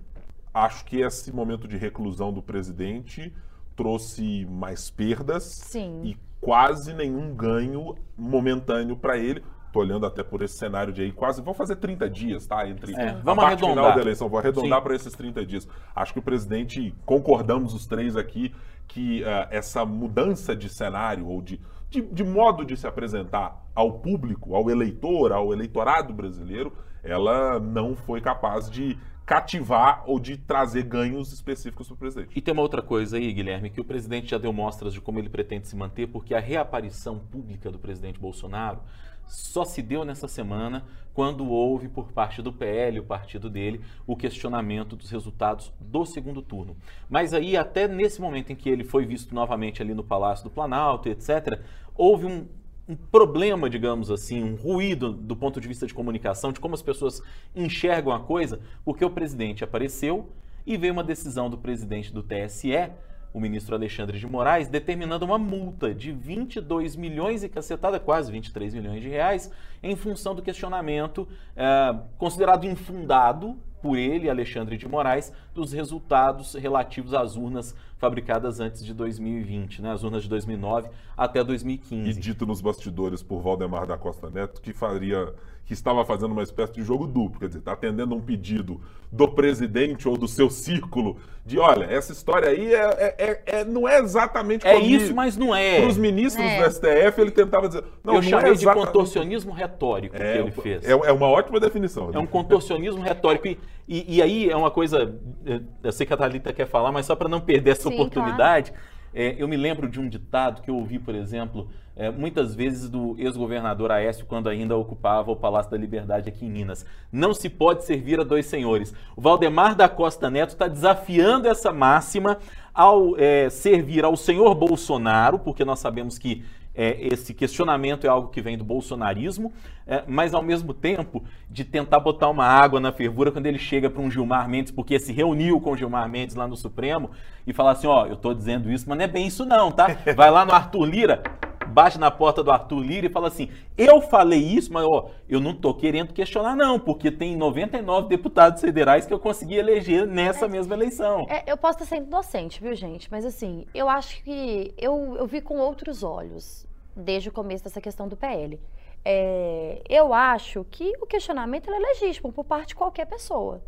[0.54, 3.34] acho que esse momento de reclusão do presidente
[3.76, 6.02] trouxe mais perdas Sim.
[6.04, 9.44] e quase nenhum ganho momentâneo para ele.
[9.74, 11.42] Tô olhando até por esse cenário de aí, quase.
[11.42, 12.66] Vou fazer 30 dias, tá?
[12.68, 13.96] Entre É, a vamos final arredondar.
[13.96, 14.30] da eleição.
[14.30, 15.68] Vou arredondar para esses 30 dias.
[15.94, 18.56] Acho que o presidente, concordamos os três aqui,
[18.88, 21.60] que ah, essa mudança de cenário ou de,
[21.90, 26.72] de, de modo de se apresentar ao público, ao eleitor, ao eleitorado brasileiro,
[27.04, 32.30] ela não foi capaz de cativar ou de trazer ganhos específicos para o presidente.
[32.36, 35.18] E tem uma outra coisa aí, Guilherme, que o presidente já deu mostras de como
[35.18, 38.82] ele pretende se manter, porque a reaparição pública do presidente Bolsonaro
[39.26, 44.16] só se deu nessa semana quando houve por parte do PL, o partido dele, o
[44.16, 46.76] questionamento dos resultados do segundo turno.
[47.10, 50.52] Mas aí, até nesse momento em que ele foi visto novamente ali no Palácio do
[50.52, 51.62] Planalto, etc.,
[51.96, 52.46] houve um,
[52.88, 56.82] um problema, digamos assim, um ruído do ponto de vista de comunicação, de como as
[56.82, 57.22] pessoas
[57.56, 60.30] enxergam a coisa, porque o presidente apareceu
[60.66, 62.92] e veio uma decisão do presidente do TSE,
[63.34, 68.74] o ministro Alexandre de Moraes, determinando uma multa de 22 milhões e cacetada, quase 23
[68.74, 69.52] milhões de reais,
[69.84, 77.14] em função do questionamento eh, considerado infundado por ele, Alexandre de Moraes, dos resultados relativos
[77.14, 82.20] às urnas fabricadas antes de 2020, né, as urnas de 2009 até E 2015.
[82.20, 85.34] dito nos bastidores por Valdemar da Costa Neto que faria
[85.66, 88.80] que estava fazendo uma espécie de jogo duplo, quer dizer, está atendendo um pedido
[89.12, 93.66] do presidente ou do seu círculo de, olha, essa história aí é, é- é- é-
[93.66, 95.80] não é exatamente É como isso, mas não é.
[95.80, 96.60] Para os ministros É.
[96.60, 97.84] do STF, ele tentava dizer.
[98.04, 100.84] Não, Eu não chamei é de exatamente- contorcionismo retórico que É, ele fez.
[100.86, 102.12] é, é uma ótima definição.
[102.14, 103.48] É um contorcionismo retórico.
[103.48, 103.58] E,
[103.88, 105.16] e- e aí é uma coisa.
[105.46, 107.94] eh, Eu sei que a Thalita quer falar, mas só para não perder essa Sim,
[107.94, 108.74] oportunidade,
[109.14, 112.90] eh, eu me lembro de um ditado que eu ouvi, por exemplo, eh, muitas vezes
[112.90, 116.86] do ex-governador Aécio, quando ainda ocupava o Palácio da Liberdade aqui em Minas.
[117.12, 118.94] Não se pode servir a dois senhores.
[119.16, 122.38] O Valdemar da Costa Neto está desafiando essa máxima
[122.74, 126.44] ao eh, servir ao senhor Bolsonaro, porque nós sabemos que
[126.76, 129.54] é, esse questionamento é algo que vem do bolsonarismo,
[129.88, 133.90] é, mas ao mesmo tempo de tentar botar uma água na fervura quando ele chega
[133.90, 137.12] para um Gilmar Mendes, porque se reuniu com o Gilmar Mendes lá no Supremo
[137.48, 139.88] e falar assim: ó, eu tô dizendo isso, mas não é bem isso não, tá?
[140.16, 141.24] Vai lá no Arthur Lira,
[141.68, 145.40] bate na porta do Arthur Lira e fala assim: eu falei isso, mas ó, eu
[145.40, 150.48] não tô querendo questionar, não, porque tem 99 deputados federais que eu consegui eleger nessa
[150.48, 151.26] mesma eleição.
[151.30, 153.10] É, eu posso estar sendo inocente, viu, gente?
[153.12, 156.65] Mas assim, eu acho que eu, eu vi com outros olhos
[156.96, 158.60] desde o começo dessa questão do PL.
[159.04, 163.62] É, eu acho que o questionamento ele é legítimo por parte de qualquer pessoa.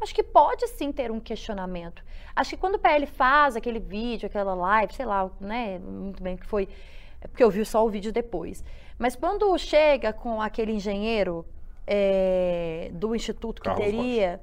[0.00, 2.04] Acho que pode sim ter um questionamento.
[2.34, 6.36] Acho que quando o PL faz aquele vídeo, aquela live, sei lá, né, muito bem
[6.36, 6.68] que foi,
[7.20, 8.64] é porque eu vi só o vídeo depois.
[8.98, 11.46] Mas quando chega com aquele engenheiro
[11.86, 14.40] é, do instituto que Carlos teria,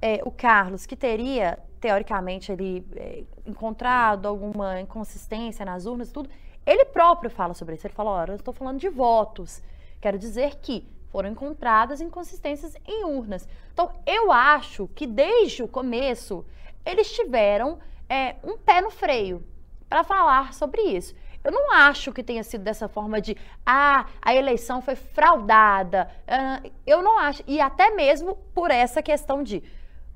[0.00, 6.30] é, o Carlos, que teria teoricamente ele é, encontrado alguma inconsistência nas urnas e tudo,
[6.66, 7.86] ele próprio fala sobre isso.
[7.86, 9.62] Ele fala, olha, eu estou falando de votos.
[10.00, 13.48] Quero dizer que foram encontradas inconsistências em urnas.
[13.72, 16.44] Então, eu acho que desde o começo
[16.84, 19.44] eles tiveram é, um pé no freio
[19.88, 21.14] para falar sobre isso.
[21.42, 26.10] Eu não acho que tenha sido dessa forma de, ah, a eleição foi fraudada.
[26.26, 27.42] Ah, eu não acho.
[27.46, 29.62] E até mesmo por essa questão de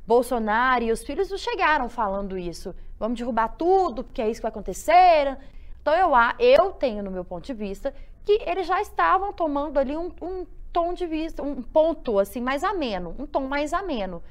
[0.06, 2.74] Bolsonaro e os filhos não chegaram falando isso.
[2.98, 5.38] vamos derrubar tudo, porque é isso que vai acontecer.
[5.80, 9.96] Então eu, eu tenho, no meu ponto de vista, que eles já estavam tomando ali
[9.96, 14.22] um, um tom de vista, um ponto assim mais ameno, um tom mais ameno.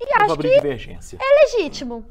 [0.00, 1.18] E acho que divergência.
[1.20, 2.04] é legítimo.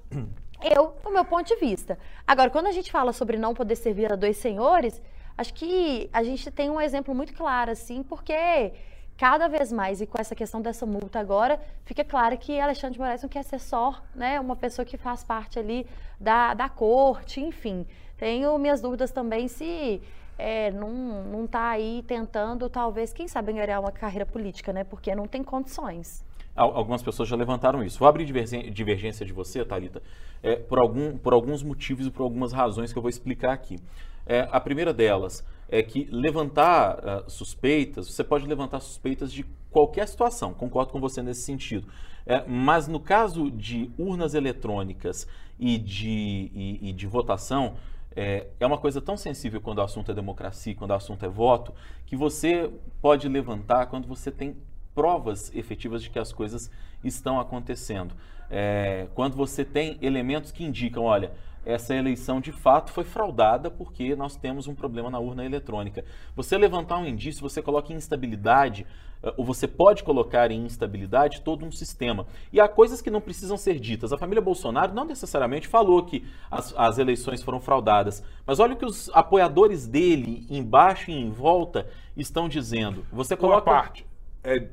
[0.63, 1.97] Eu, no meu ponto de vista.
[2.25, 5.01] Agora, quando a gente fala sobre não poder servir a dois senhores,
[5.37, 8.71] acho que a gente tem um exemplo muito claro, assim, porque
[9.17, 12.99] cada vez mais, e com essa questão dessa multa agora, fica claro que Alexandre de
[12.99, 15.85] Moraes não quer ser só né, uma pessoa que faz parte ali
[16.19, 17.85] da, da corte, enfim.
[18.21, 19.99] Tenho minhas dúvidas também se
[20.37, 24.83] é, não, não tá aí tentando, talvez, quem sabe, ganhar uma carreira política, né?
[24.83, 26.23] Porque não tem condições.
[26.55, 27.97] Algumas pessoas já levantaram isso.
[27.97, 28.25] Vou abrir
[28.71, 30.03] divergência de você, Thalita,
[30.43, 33.79] é, por, algum, por alguns motivos e por algumas razões que eu vou explicar aqui.
[34.27, 40.07] É, a primeira delas é que levantar uh, suspeitas, você pode levantar suspeitas de qualquer
[40.07, 41.87] situação, concordo com você nesse sentido.
[42.23, 45.27] É, mas no caso de urnas eletrônicas
[45.59, 47.77] e de, e, e de votação,
[48.15, 51.29] é, é, uma coisa tão sensível quando o assunto é democracia, quando o assunto é
[51.29, 51.73] voto,
[52.05, 52.69] que você
[53.01, 54.57] pode levantar quando você tem
[54.93, 56.69] provas efetivas de que as coisas
[57.03, 58.13] estão acontecendo.
[58.49, 61.31] É, quando você tem elementos que indicam, olha,
[61.65, 66.03] essa eleição de fato foi fraudada porque nós temos um problema na urna eletrônica.
[66.35, 68.85] Você levantar um indício, você coloca em instabilidade,
[69.21, 72.25] eh, ou você pode colocar em instabilidade todo um sistema.
[72.51, 74.11] E há coisas que não precisam ser ditas.
[74.11, 78.77] A família Bolsonaro não necessariamente falou que as, as eleições foram fraudadas, mas olha o
[78.77, 81.87] que os apoiadores dele, embaixo e em volta,
[82.17, 83.05] estão dizendo.
[83.11, 83.69] Você coloca.
[83.69, 84.05] Uma parte,
[84.43, 84.67] é,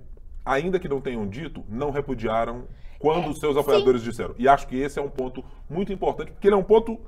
[0.45, 2.65] ainda que não tenham dito, não repudiaram
[2.99, 4.11] quando os seus apoiadores Sim.
[4.11, 4.35] disseram.
[4.39, 6.99] E acho que esse é um ponto muito importante, porque ele é um ponto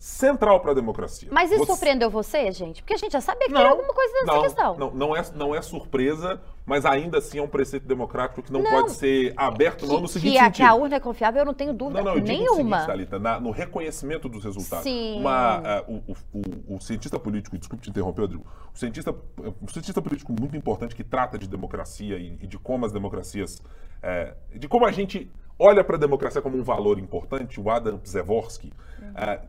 [0.00, 1.28] central para a democracia.
[1.30, 1.72] Mas isso você...
[1.72, 2.80] surpreendeu você, gente?
[2.80, 4.76] Porque a gente já sabia que não, alguma coisa nessa não, questão.
[4.78, 8.62] Não, não é, não é surpresa, mas ainda assim é um preceito democrático que não,
[8.62, 10.56] não pode ser aberto que, não no seguinte que a, sentido.
[10.56, 12.78] Que a urna é confiável, eu não tenho dúvida não, não, nenhuma.
[12.78, 14.84] Seguinte, Thalita, na, no reconhecimento dos resultados.
[14.84, 15.20] Sim.
[15.20, 19.14] Uma, uh, o, o, o, cientista político, desculpe te interromper, Rodrigo, o cientista,
[19.60, 23.60] um cientista político muito importante que trata de democracia e, e de como as democracias,
[24.02, 27.98] é, de como a gente olha para a democracia como um valor importante, o Adam
[27.98, 29.12] Przeworski, uhum.
[29.14, 29.42] é,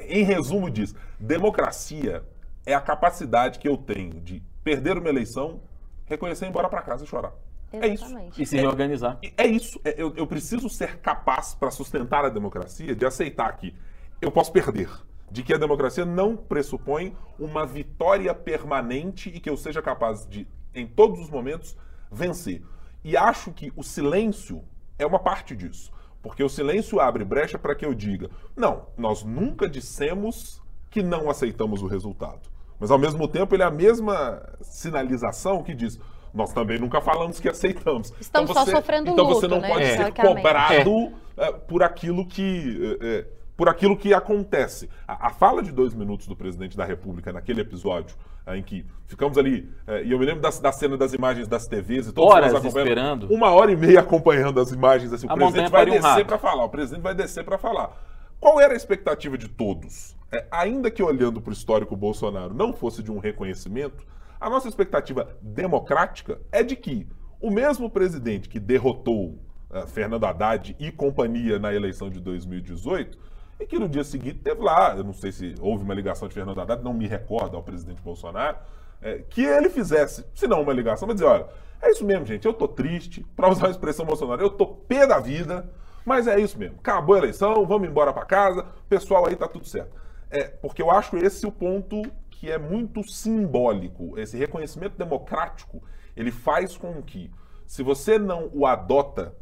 [0.00, 2.24] em resumo diz, democracia
[2.64, 5.60] é a capacidade que eu tenho de perder uma eleição,
[6.06, 7.32] reconhecer e ir embora para casa e chorar.
[7.72, 8.24] Exatamente.
[8.24, 8.42] É isso.
[8.42, 9.18] E se reorganizar.
[9.22, 9.80] É, é isso.
[9.84, 13.74] É, eu, eu preciso ser capaz, para sustentar a democracia, de aceitar que
[14.20, 14.90] eu posso perder.
[15.30, 20.46] De que a democracia não pressupõe uma vitória permanente e que eu seja capaz de,
[20.74, 21.76] em todos os momentos,
[22.10, 22.62] vencer.
[23.04, 24.64] E acho que o silêncio
[24.98, 25.92] é uma parte disso.
[26.22, 30.60] Porque o silêncio abre brecha para que eu diga: não, nós nunca dissemos
[30.90, 32.40] que não aceitamos o resultado.
[32.78, 35.98] Mas ao mesmo tempo ele é a mesma sinalização que diz:
[36.32, 38.12] nós também nunca falamos que aceitamos.
[38.20, 41.52] Estamos então você, só sofrendo Então luto, você não né, pode ser cobrado é.
[41.52, 42.98] por aquilo que.
[43.00, 44.88] É, por aquilo que acontece.
[45.06, 48.84] A, a, fala de dois minutos do presidente da República naquele episódio é, em que
[49.06, 52.12] ficamos ali, é, e eu me lembro da, da, cena das imagens das TVs e
[52.12, 53.26] todos Horas nós esperando.
[53.32, 55.12] Uma hora e meia acompanhando as imagens.
[55.12, 57.96] Assim, o a presidente vai descer um para falar, o presidente vai descer para falar.
[58.40, 60.16] Qual era a expectativa de todos?
[60.30, 64.06] É, ainda que olhando para o histórico Bolsonaro não fosse de um reconhecimento,
[64.40, 67.06] a nossa expectativa democrática é de que
[67.40, 69.38] o mesmo presidente que derrotou
[69.70, 73.18] uh, Fernando Haddad e companhia na eleição de 2018
[73.58, 76.34] e que no dia seguinte teve lá, eu não sei se houve uma ligação de
[76.34, 78.58] Fernando Haddad, não me recordo ao presidente Bolsonaro,
[79.02, 81.46] é, que ele fizesse, se não uma ligação, mas dizer, olha,
[81.80, 85.06] é isso mesmo, gente, eu tô triste, para usar a expressão Bolsonaro, eu tô pé
[85.06, 85.68] da vida,
[86.04, 89.66] mas é isso mesmo, acabou a eleição, vamos embora para casa, pessoal aí tá tudo
[89.66, 89.96] certo.
[90.30, 95.82] É, porque eu acho esse o ponto que é muito simbólico, esse reconhecimento democrático,
[96.16, 97.30] ele faz com que,
[97.66, 99.34] se você não o adota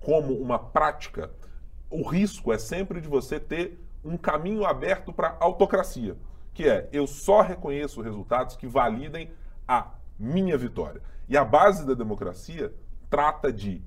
[0.00, 1.30] como uma prática,
[1.92, 6.16] o risco é sempre de você ter um caminho aberto para autocracia,
[6.54, 9.30] que é eu só reconheço resultados que validem
[9.68, 11.02] a minha vitória.
[11.28, 12.72] E a base da democracia
[13.10, 13.82] trata de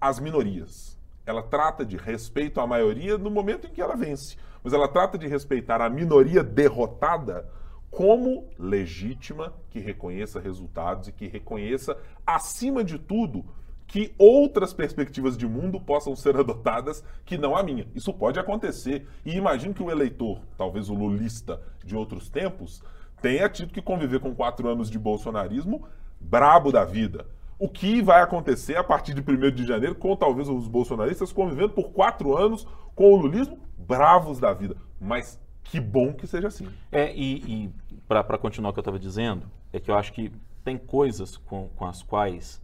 [0.00, 0.96] as minorias.
[1.26, 5.18] Ela trata de respeito à maioria no momento em que ela vence, mas ela trata
[5.18, 7.50] de respeitar a minoria derrotada
[7.90, 13.44] como legítima, que reconheça resultados e que reconheça, acima de tudo,
[13.88, 17.88] que outras perspectivas de mundo possam ser adotadas que não a minha.
[17.94, 19.08] Isso pode acontecer.
[19.24, 22.82] E imagino que o eleitor, talvez o lulista de outros tempos,
[23.22, 25.88] tenha tido que conviver com quatro anos de bolsonarismo
[26.20, 27.26] brabo da vida.
[27.58, 31.70] O que vai acontecer a partir de 1 de janeiro com talvez os bolsonaristas convivendo
[31.70, 34.76] por quatro anos com o lulismo bravos da vida.
[35.00, 36.68] Mas que bom que seja assim.
[36.92, 37.70] É, e, e
[38.06, 40.30] para continuar o que eu estava dizendo, é que eu acho que
[40.62, 42.60] tem coisas com, com as quais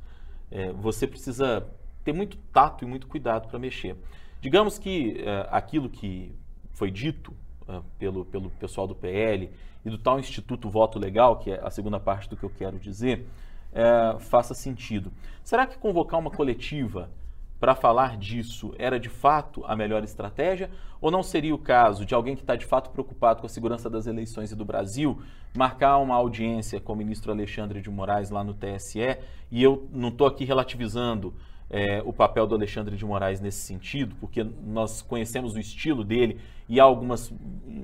[0.54, 1.66] é, você precisa
[2.04, 3.96] ter muito tato e muito cuidado para mexer.
[4.40, 6.32] Digamos que uh, aquilo que
[6.72, 7.34] foi dito
[7.66, 9.50] uh, pelo, pelo pessoal do PL
[9.84, 12.78] e do tal Instituto Voto Legal, que é a segunda parte do que eu quero
[12.78, 13.26] dizer,
[13.72, 15.10] uh, faça sentido.
[15.42, 17.10] Será que convocar uma coletiva
[17.58, 20.70] para falar disso era de fato a melhor estratégia?
[21.00, 23.88] Ou não seria o caso de alguém que está de fato preocupado com a segurança
[23.88, 25.20] das eleições e do Brasil
[25.56, 29.18] marcar uma audiência com o ministro Alexandre de Moraes lá no TSE?
[29.50, 31.34] E eu não estou aqui relativizando
[31.70, 36.40] é, o papel do Alexandre de Moraes nesse sentido, porque nós conhecemos o estilo dele
[36.68, 37.32] e há algumas,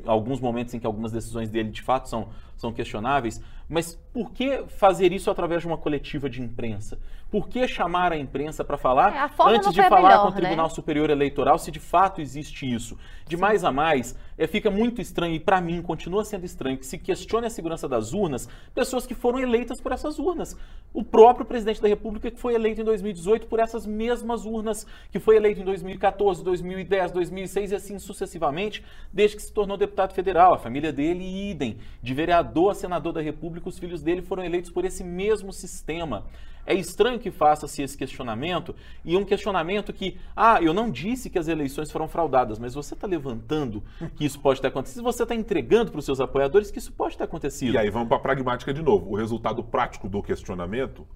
[0.07, 4.65] alguns momentos em que algumas decisões dele de fato são, são questionáveis, mas por que
[4.67, 6.99] fazer isso através de uma coletiva de imprensa?
[7.31, 10.67] Por que chamar a imprensa para falar É, antes de falar melhor, com o Tribunal
[10.67, 10.75] né?
[10.75, 12.99] Superior Eleitoral se de fato existe isso?
[13.29, 16.85] De mais a mais, é, fica muito estranho, e para mim continua sendo estranho, que
[16.85, 20.57] se questione a segurança das urnas pessoas que foram eleitas por essas urnas.
[20.93, 25.21] O próprio presidente da República que foi eleito em 2018 por essas mesmas urnas, que
[25.21, 28.70] foi eleito em 2014, 2010, 2006 e assim sucessivamente,
[29.13, 30.55] desde que se tornou deputado federal.
[30.55, 31.79] A família dele, idem.
[32.03, 36.25] De vereador a senador da República, os filhos dele foram eleitos por esse mesmo sistema.
[36.67, 41.39] É estranho que faça-se esse questionamento e um questionamento que, ah, eu não disse que
[41.39, 43.83] as eleições foram fraudadas, mas você está levantando
[44.15, 47.17] que isso pode ter acontecido, você está entregando para os seus apoiadores que isso pode
[47.17, 47.75] ter acontecido.
[47.75, 49.11] E aí vamos para a pragmática de novo.
[49.11, 51.07] O resultado prático do questionamento,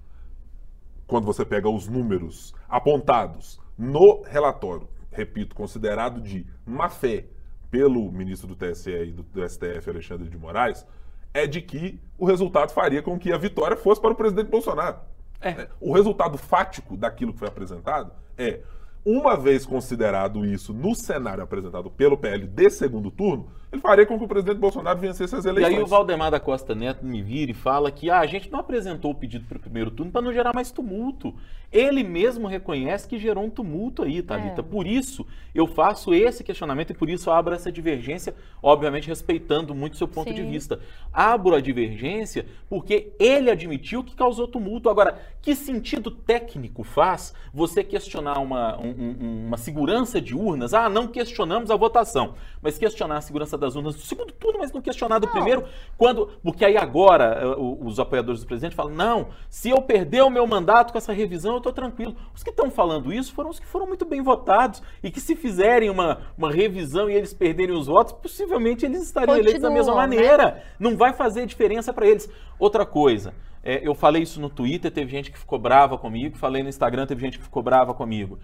[1.07, 7.27] quando você pega os números apontados no relatório, repito, considerado de má fé
[7.69, 10.85] pelo ministro do TSE e do, do STF, Alexandre de Moraes,
[11.33, 14.97] é de que o resultado faria com que a vitória fosse para o presidente Bolsonaro.
[15.41, 15.67] É.
[15.79, 18.61] O resultado fático daquilo que foi apresentado é,
[19.05, 24.17] uma vez considerado isso no cenário apresentado pelo PL de segundo turno, ele faria com
[24.17, 25.75] que o presidente Bolsonaro vencesse as E eleições.
[25.75, 28.59] aí o Valdemar da Costa Neto me vira e fala que ah, a gente não
[28.59, 31.33] apresentou o pedido para o primeiro turno para não gerar mais tumulto.
[31.71, 34.61] Ele mesmo reconhece que gerou um tumulto aí, Thalita.
[34.61, 34.63] É.
[34.63, 39.75] Por isso eu faço esse questionamento e por isso eu abro essa divergência, obviamente respeitando
[39.75, 40.49] muito seu ponto de Sim.
[40.51, 40.79] vista.
[41.11, 44.89] Abro a divergência porque ele admitiu que causou tumulto.
[44.89, 48.89] Agora, que sentido técnico faz você questionar uma, um-
[49.19, 50.73] um- uma segurança de urnas?
[50.73, 54.71] Ah, não questionamos a votação, mas questionar a segurança das urnas do segundo turno, mas
[54.71, 55.33] não questionar do Não.
[55.33, 55.65] primeiro,
[55.97, 56.27] quando.
[56.43, 60.45] Porque aí agora eh, os apoiadores do presidente falam: não, se eu perder o meu
[60.47, 62.15] mandato com essa revisão, eu estou tranquilo.
[62.33, 65.35] Os que estão falando isso foram os que foram muito bem votados e que se
[65.35, 69.93] fizerem uma, uma revisão e eles perderem os votos, possivelmente eles estariam eleitos da mesma
[69.93, 70.15] Continuam, né?
[70.15, 70.63] maneira.
[70.79, 72.29] Não vai fazer diferença para eles.
[72.59, 73.33] Outra coisa,
[73.63, 77.07] é, eu falei isso no Twitter, teve gente que ficou brava comigo, falei no Instagram,
[77.07, 78.37] teve gente que ficou brava comigo.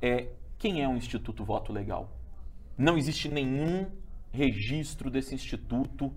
[0.00, 0.28] É,
[0.58, 2.08] quem é o Instituto Voto Legal?
[2.78, 3.86] Não existe nenhum
[4.36, 6.12] registro desse instituto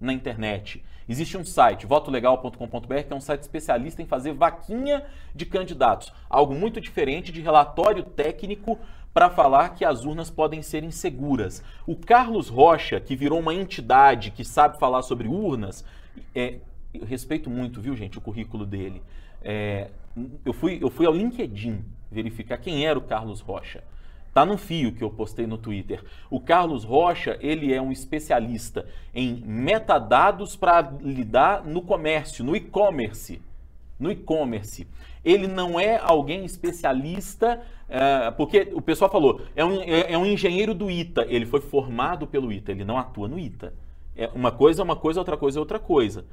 [0.00, 0.82] na internet.
[1.08, 5.04] Existe um site, votolegal.com.br, que é um site especialista em fazer vaquinha
[5.34, 6.12] de candidatos.
[6.28, 8.78] Algo muito diferente de relatório técnico
[9.14, 11.62] para falar que as urnas podem ser inseguras.
[11.86, 15.84] O Carlos Rocha, que virou uma entidade que sabe falar sobre urnas,
[16.34, 16.58] é,
[17.04, 19.02] respeito muito, viu, gente, o currículo dele.
[19.42, 19.90] É,
[20.44, 23.82] eu, fui, eu fui ao LinkedIn verificar quem era o Carlos Rocha.
[24.36, 26.04] Tá no fio que eu postei no Twitter.
[26.28, 28.84] O Carlos Rocha, ele é um especialista
[29.14, 33.40] em metadados para lidar no comércio, no e-commerce.
[33.98, 34.86] No e-commerce.
[35.24, 40.26] Ele não é alguém especialista, eh, porque o pessoal falou, é um, é, é um
[40.26, 41.24] engenheiro do ITA.
[41.30, 43.72] Ele foi formado pelo ITA, ele não atua no ITA.
[44.14, 46.26] É uma coisa é uma coisa, outra coisa é outra coisa.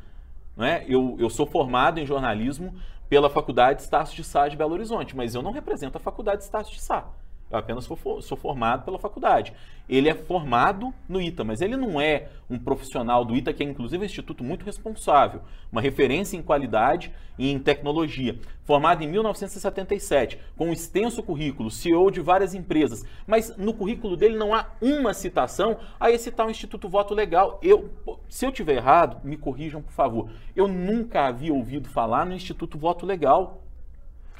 [0.57, 0.83] Não é?
[0.89, 2.75] eu, eu sou formado em jornalismo
[3.07, 6.73] pela Faculdade Estácio de Sá de Belo Horizonte, mas eu não represento a Faculdade Estácio
[6.73, 7.07] de Sá.
[7.51, 9.53] Eu apenas sou, sou formado pela faculdade.
[9.87, 13.65] Ele é formado no ITA, mas ele não é um profissional do ITA, que é
[13.65, 15.41] inclusive um instituto muito responsável,
[15.71, 18.39] uma referência em qualidade e em tecnologia.
[18.63, 24.37] Formado em 1977, com um extenso currículo, CEO de várias empresas, mas no currículo dele
[24.37, 27.59] não há uma citação a esse tal Instituto Voto Legal.
[27.61, 27.89] Eu,
[28.29, 30.29] se eu tiver errado, me corrijam, por favor.
[30.55, 33.62] Eu nunca havia ouvido falar no Instituto Voto Legal.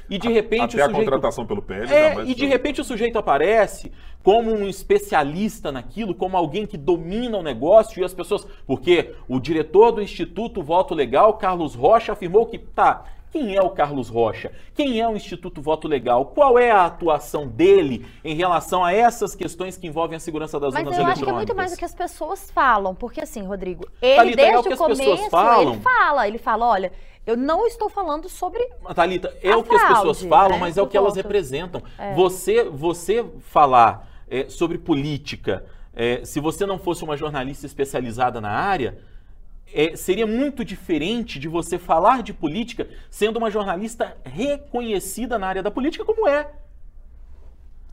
[0.08, 1.04] E de repente Até o a sujeito...
[1.04, 1.92] contratação pelo PL.
[1.92, 3.90] É, e de repente o sujeito aparece
[4.22, 8.46] como um especialista naquilo, como alguém que domina o negócio e as pessoas.
[8.66, 13.04] Porque o diretor do Instituto Voto Legal, Carlos Rocha, afirmou que, tá,
[13.34, 14.52] quem é o Carlos Rocha?
[14.76, 16.26] Quem é o Instituto Voto Legal?
[16.26, 20.72] Qual é a atuação dele em relação a essas questões que envolvem a segurança das
[20.72, 21.48] Mas urnas eu acho que é eletrônicas?
[21.48, 24.62] muito mais do que as pessoas falam, porque assim, Rodrigo, ele Thalita, é o desde
[24.62, 25.72] que o as pessoas começo, falam.
[25.72, 26.92] ele fala, ele fala, olha,
[27.26, 28.64] eu não estou falando sobre
[28.94, 31.82] Thalita, é o que as pessoas falam, né, mas é o que elas representam.
[32.14, 38.50] Você, você falar é, sobre política, é, se você não fosse uma jornalista especializada na
[38.50, 38.96] área,
[39.72, 45.62] é, seria muito diferente de você falar de política sendo uma jornalista reconhecida na área
[45.62, 46.50] da política, como é.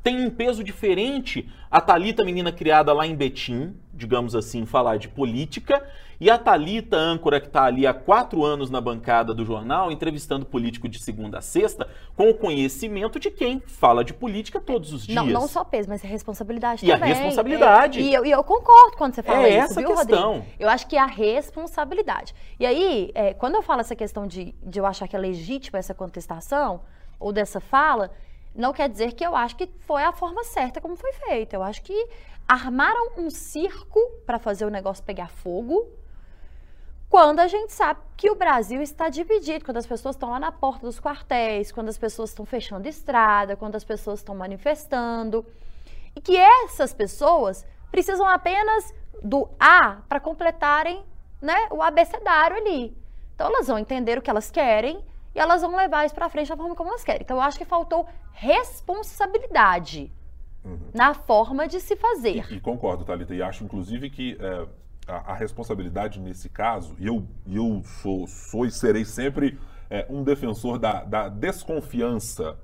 [0.03, 5.07] tem um peso diferente a Talita, menina criada lá em Betim, digamos assim, falar de
[5.07, 5.87] política,
[6.21, 10.45] e a Talita, âncora que está ali há quatro anos na bancada do jornal, entrevistando
[10.45, 15.07] político de segunda a sexta, com o conhecimento de quem fala de política todos os
[15.07, 15.15] dias.
[15.15, 17.09] Não, não só peso, mas responsabilidade e também.
[17.09, 17.99] E a responsabilidade.
[17.99, 20.33] É, e, eu, e, eu, concordo quando você fala é isso, essa viu, questão.
[20.33, 20.53] Rodrigo?
[20.59, 22.35] Eu acho que é a responsabilidade.
[22.59, 25.79] E aí, é, quando eu falo essa questão de, de eu achar que é legítima
[25.79, 26.81] essa contestação,
[27.19, 28.11] ou dessa fala,
[28.53, 31.55] não quer dizer que eu acho que foi a forma certa como foi feita.
[31.55, 32.07] Eu acho que
[32.47, 35.87] armaram um circo para fazer o negócio pegar fogo,
[37.11, 40.49] quando a gente sabe que o Brasil está dividido, quando as pessoas estão lá na
[40.49, 45.45] porta dos quartéis, quando as pessoas estão fechando estrada, quando as pessoas estão manifestando,
[46.15, 51.03] e que essas pessoas precisam apenas do A para completarem
[51.41, 52.95] né, o abecedário ali.
[53.35, 55.03] Então elas vão entender o que elas querem
[55.35, 57.23] e elas vão levar isso para frente da forma como elas querem.
[57.23, 60.09] Então eu acho que faltou responsabilidade
[60.63, 60.79] uhum.
[60.93, 62.49] na forma de se fazer.
[62.49, 64.65] E, e concordo, Thalita, e acho inclusive que é
[65.11, 69.59] a, a, responsabilidade nesse caso, e eu, eu sou, sou e serei sempre
[69.89, 72.57] é, um defensor da, da desconfiança.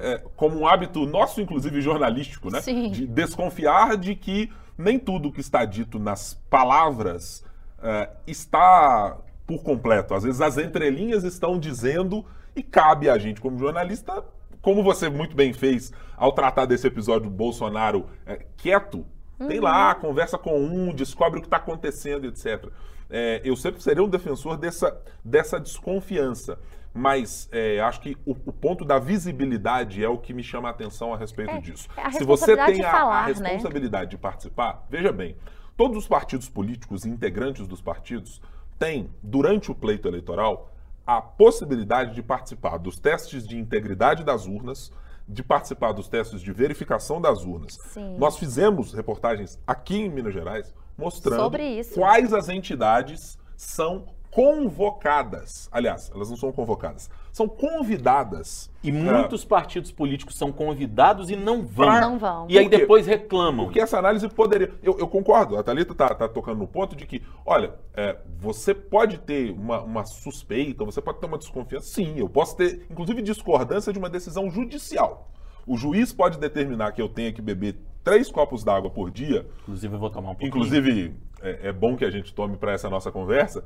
[0.00, 2.60] É, como um hábito nosso, inclusive jornalístico, né?
[2.60, 2.90] Sim.
[2.90, 7.44] De desconfiar de que nem tudo que está dito nas palavras
[7.82, 10.14] é, está por completo.
[10.14, 12.24] Às vezes as entrelinhas estão dizendo
[12.54, 14.24] e cabe a gente, como jornalista,
[14.62, 19.04] como você muito bem fez ao tratar desse episódio Bolsonaro é, quieto,
[19.38, 19.48] Uhum.
[19.48, 22.68] Tem lá, conversa com um, descobre o que está acontecendo, etc.
[23.10, 26.58] É, eu sempre serei um defensor dessa, dessa desconfiança.
[26.96, 30.70] Mas é, acho que o, o, ponto da visibilidade é o que me chama a
[30.70, 31.88] atenção a respeito é, disso.
[31.96, 33.48] É Se você tem a, falar, a né?
[33.50, 34.10] responsabilidade né?
[34.10, 35.36] de participar, veja bem,
[35.76, 38.40] todos os partidos políticos e integrantes dos partidos
[38.78, 40.72] têm, durante o pleito eleitoral,
[41.04, 44.92] a possibilidade de participar dos testes de integridade das urnas,
[45.26, 47.78] de participar dos testes de verificação das urnas.
[47.92, 48.16] Sim.
[48.18, 51.56] Nós fizemos reportagens aqui em Minas Gerais mostrando
[51.94, 55.68] quais as entidades são convocadas.
[55.70, 58.70] Aliás, elas não são convocadas, são convidadas.
[58.80, 61.86] E muitos partidos políticos são convidados e não vão.
[61.88, 62.00] Pra...
[62.00, 62.46] Não vão.
[62.48, 63.66] E aí depois reclamam.
[63.66, 64.70] Porque essa análise poderia.
[64.80, 68.72] Eu, eu concordo, a Thalita está tá tocando no ponto de que, olha, é, você
[68.72, 71.88] pode ter uma, uma suspeita, você pode ter uma desconfiança.
[71.88, 75.28] Sim, eu posso ter, inclusive, discordância de uma decisão judicial.
[75.66, 79.44] O juiz pode determinar que eu tenha que beber três copos d'água por dia.
[79.62, 80.50] Inclusive, eu vou tomar um pouquinho.
[80.50, 83.64] Inclusive, é, é bom que a gente tome para essa nossa conversa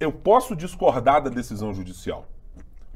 [0.00, 2.26] eu posso discordar da decisão judicial.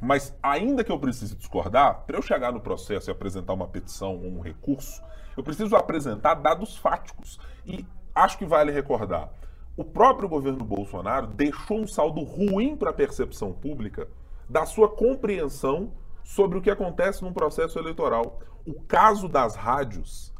[0.00, 4.16] Mas ainda que eu precise discordar, para eu chegar no processo e apresentar uma petição
[4.16, 5.02] ou um recurso,
[5.36, 7.38] eu preciso apresentar dados fáticos.
[7.66, 9.30] E acho que vale recordar,
[9.76, 14.08] o próprio governo Bolsonaro deixou um saldo ruim para a percepção pública
[14.48, 15.92] da sua compreensão
[16.22, 18.40] sobre o que acontece num processo eleitoral.
[18.66, 20.32] O caso das rádios,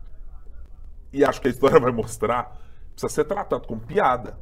[1.12, 2.56] e acho que a história vai mostrar,
[2.92, 4.38] precisa ser tratado como piada.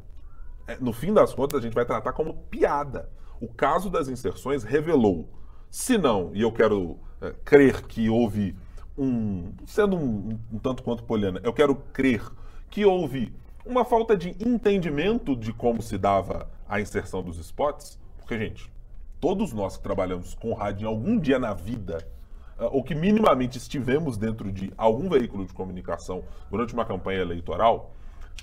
[0.67, 3.09] É, no fim das contas, a gente vai tratar como piada.
[3.43, 5.27] O caso das inserções revelou,
[5.69, 8.55] se não, e eu quero é, crer que houve
[8.97, 9.51] um.
[9.65, 12.23] Sendo um, um, tanto quanto poliana, eu quero crer
[12.69, 13.33] que houve
[13.65, 18.71] uma falta de entendimento de como se dava a inserção dos spots, porque, gente,
[19.19, 21.97] todos nós que trabalhamos com rádio em algum dia na vida,
[22.57, 27.93] uh, ou que minimamente estivemos dentro de algum veículo de comunicação durante uma campanha eleitoral,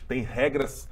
[0.06, 0.90] tem regras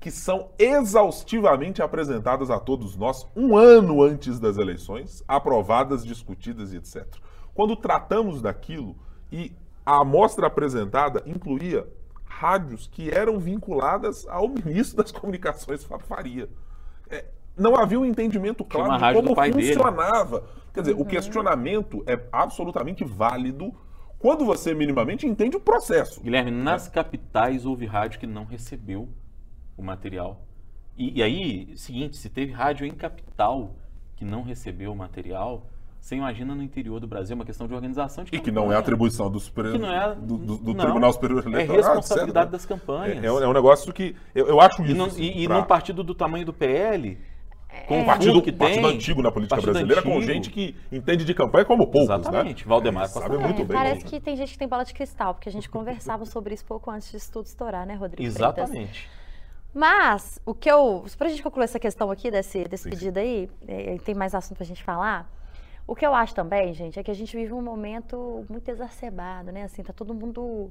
[0.00, 6.78] que são exaustivamente apresentadas a todos nós um ano antes das eleições, aprovadas, discutidas e
[6.78, 7.06] etc.
[7.54, 8.96] Quando tratamos daquilo
[9.30, 9.52] e
[9.84, 11.86] a amostra apresentada incluía
[12.24, 16.48] rádios que eram vinculadas ao ministro das Comunicações, Fábio Faria.
[17.10, 20.40] É, não havia um entendimento claro de como funcionava.
[20.40, 20.52] Dele.
[20.72, 21.02] Quer dizer, uhum.
[21.02, 23.74] o questionamento é absolutamente válido
[24.18, 26.22] quando você minimamente entende o processo.
[26.22, 26.90] Guilherme, nas é.
[26.90, 29.08] capitais houve rádio que não recebeu
[29.80, 30.40] o material.
[30.96, 33.74] E, e, aí, seguinte, se teve rádio em capital
[34.16, 35.66] que não recebeu o material,
[35.98, 38.76] você imagina no interior do Brasil, uma questão de organização de E que não é
[38.76, 41.74] atribuição do, super, é, do, do, do não, Tribunal Superior Eleitoral.
[41.74, 43.24] É responsabilidade das campanhas.
[43.24, 44.92] É, é, um negócio que eu, eu acho isso.
[44.92, 45.56] E, não, assim, e, pra...
[45.56, 47.18] num partido do tamanho do PL,
[47.86, 47.98] com é.
[47.98, 50.14] um partido, que partido tem, antigo na política brasileira, antigo.
[50.14, 52.16] com gente que entende de campanha como poucos, né?
[52.16, 52.64] Exatamente.
[52.64, 52.68] né?
[52.68, 53.76] Valdemar sabe muito bem.
[53.76, 56.64] Parece que tem gente que tem bola de cristal, porque a gente conversava sobre isso
[56.64, 58.22] pouco antes de tudo estourar, né, Rodrigo?
[58.22, 59.08] Exatamente.
[59.08, 59.19] Freitas?
[59.72, 61.04] Mas, o que eu.
[61.16, 64.56] Pra gente concluir essa questão aqui, desse, desse sim, pedido aí, é, tem mais assunto
[64.56, 65.30] pra gente falar.
[65.86, 69.50] O que eu acho também, gente, é que a gente vive um momento muito exacerbado,
[69.50, 69.64] né?
[69.64, 70.70] Assim, tá todo mundo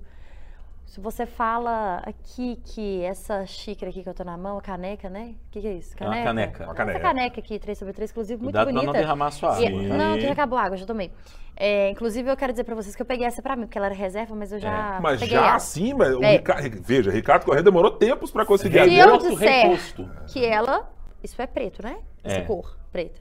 [0.90, 5.08] Se você fala aqui que essa xícara aqui que eu tô na mão, a caneca,
[5.08, 5.36] né?
[5.48, 5.94] O que, que é isso?
[6.00, 6.64] É uma caneca.
[6.64, 7.00] Uma Essa caneca.
[7.00, 8.92] caneca aqui, 3 sobre 3, inclusive, muito Cuidado pra bonita.
[8.94, 9.66] não derramar a sua água.
[9.70, 9.96] E- tá?
[9.96, 11.12] não, que já acabou a água, já tomei.
[11.56, 13.86] É, inclusive, eu quero dizer pra vocês que eu peguei essa pra mim, porque ela
[13.86, 15.56] era reserva, mas eu já É, Mas já ela.
[15.56, 16.32] assim, mas o É.
[16.32, 20.10] Ricardo, veja, Ricardo Corrêa demorou tempos pra conseguir a Se eu Reposto, disser reposto.
[20.28, 20.92] que ela...
[21.24, 21.98] Isso é preto, né?
[22.24, 22.42] Essa É.
[22.46, 23.20] cor, preta.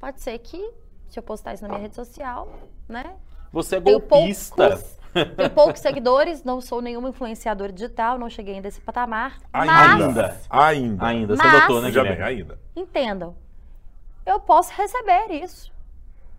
[0.00, 0.58] Pode ser que,
[1.08, 2.48] se eu postar isso na minha rede social,
[2.88, 3.14] né?
[3.52, 4.70] Você é golpista.
[4.70, 4.98] poucos,
[5.36, 9.38] tenho poucos seguidores, não sou nenhuma influenciadora digital, não cheguei ainda a esse patamar.
[9.52, 10.40] Mas, Ainda.
[10.50, 11.06] Ainda.
[11.06, 12.16] Ainda, você adotou, né, Guilherme?
[12.16, 12.58] bem, ainda.
[12.74, 13.36] entendam,
[14.26, 15.72] eu posso receber isso.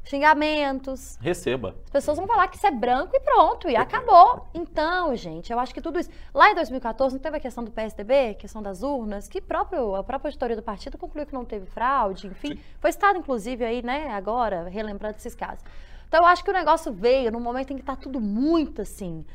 [0.05, 1.75] Xingamentos, Receba.
[1.85, 4.47] As pessoas vão falar que isso é branco e pronto, e acabou.
[4.53, 6.11] Então, gente, eu acho que tudo isso.
[6.31, 10.03] Lá em 2014, não teve a questão do PSDB, questão das urnas, que próprio, a
[10.03, 12.49] própria auditoria do partido concluiu que não teve fraude, enfim.
[12.49, 12.59] Sim.
[12.79, 15.63] Foi estado, inclusive, aí, né, agora, relembrando esses casos.
[16.07, 19.25] Então, eu acho que o negócio veio num momento em que tá tudo muito assim,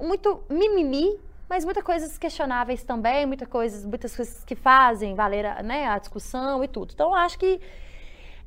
[0.00, 1.18] muito mimimi,
[1.48, 5.98] mas muitas coisas questionáveis também, muitas coisas, muitas coisas que fazem valer a, né, a
[5.98, 6.92] discussão e tudo.
[6.94, 7.60] Então, eu acho que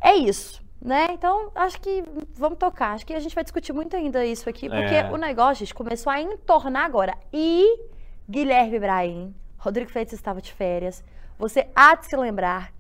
[0.01, 0.63] é isso.
[0.81, 1.07] Né?
[1.11, 2.03] Então, acho que
[2.35, 2.93] vamos tocar.
[2.93, 5.09] Acho que a gente vai discutir muito ainda isso aqui, porque É.
[5.09, 7.17] o negócio, gente, começou a entornar agora.
[7.33, 7.79] E
[8.29, 11.03] Guilherme Ibrahim, Rodrigo Freitas estava de férias.
[11.39, 12.71] Você há de se lembrar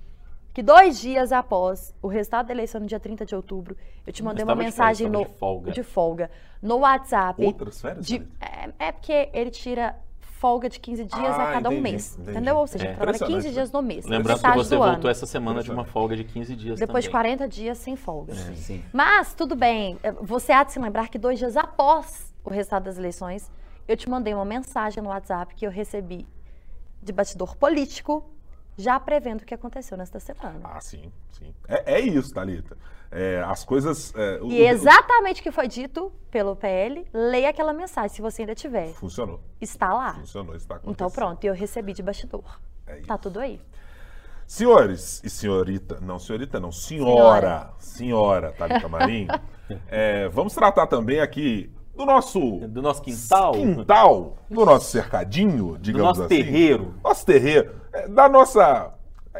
[0.55, 3.75] que dois dias após o resultado da eleição, no dia 30 de outubro,
[4.07, 5.71] eu te mandei uma estava de mensagem férias, no, de folga.
[5.73, 6.31] de folga
[6.61, 7.45] no WhatsApp.
[7.45, 8.05] Outras férias?
[8.05, 11.91] de- é, é porque ele tira folga de 15 dias Ah, a cada um entendi,
[11.91, 12.13] mês.
[12.13, 12.31] entendi.
[12.31, 12.55] Entendeu?
[12.57, 12.93] Ou seja, É.
[12.93, 14.05] trabalha 15 Impressionante, dias no mês.
[14.05, 15.09] Lembrando que metade você voltou ano.
[15.09, 17.21] essa semana de uma folga de 15 dias Depois de também.
[17.37, 18.31] 40 dias sem folga.
[18.31, 18.81] É, sim.
[18.93, 22.83] Mas, tudo bem, eh, você há de se lembrar que dois dias após o resultado
[22.83, 23.51] das eleições,
[23.87, 26.25] eu te mandei uma mensagem no WhatsApp que eu recebi
[27.03, 28.23] de bastidor político,
[28.77, 30.59] já prevendo o que aconteceu nesta semana.
[30.63, 31.53] Ah, sim, sim.
[31.67, 32.77] É, é isso, Thalita.
[33.11, 34.13] É, as coisas.
[34.15, 38.41] é, o- E exatamente o que foi dito pelo PL, leia aquela mensagem, se você
[38.41, 38.93] ainda tiver.
[38.93, 39.39] Funcionou.
[39.61, 40.15] Está lá.
[40.15, 40.93] Funcionou, está acontecendo.
[40.93, 42.59] Então pronto, eu recebi de bastidor.
[42.87, 43.07] É isso.
[43.07, 43.61] Tá tudo aí.
[44.47, 49.27] Senhores e senhorita, não senhorita não, senhora, senhora Thalita Marim,
[49.87, 55.77] é, vamos tratar também aqui do nosso Do nosso quintal, quintal, do nosso cercadinho, do
[55.79, 56.35] digamos nosso assim.
[56.35, 56.95] terreiro.
[57.03, 58.91] Nosso terreiro, é, da nossa...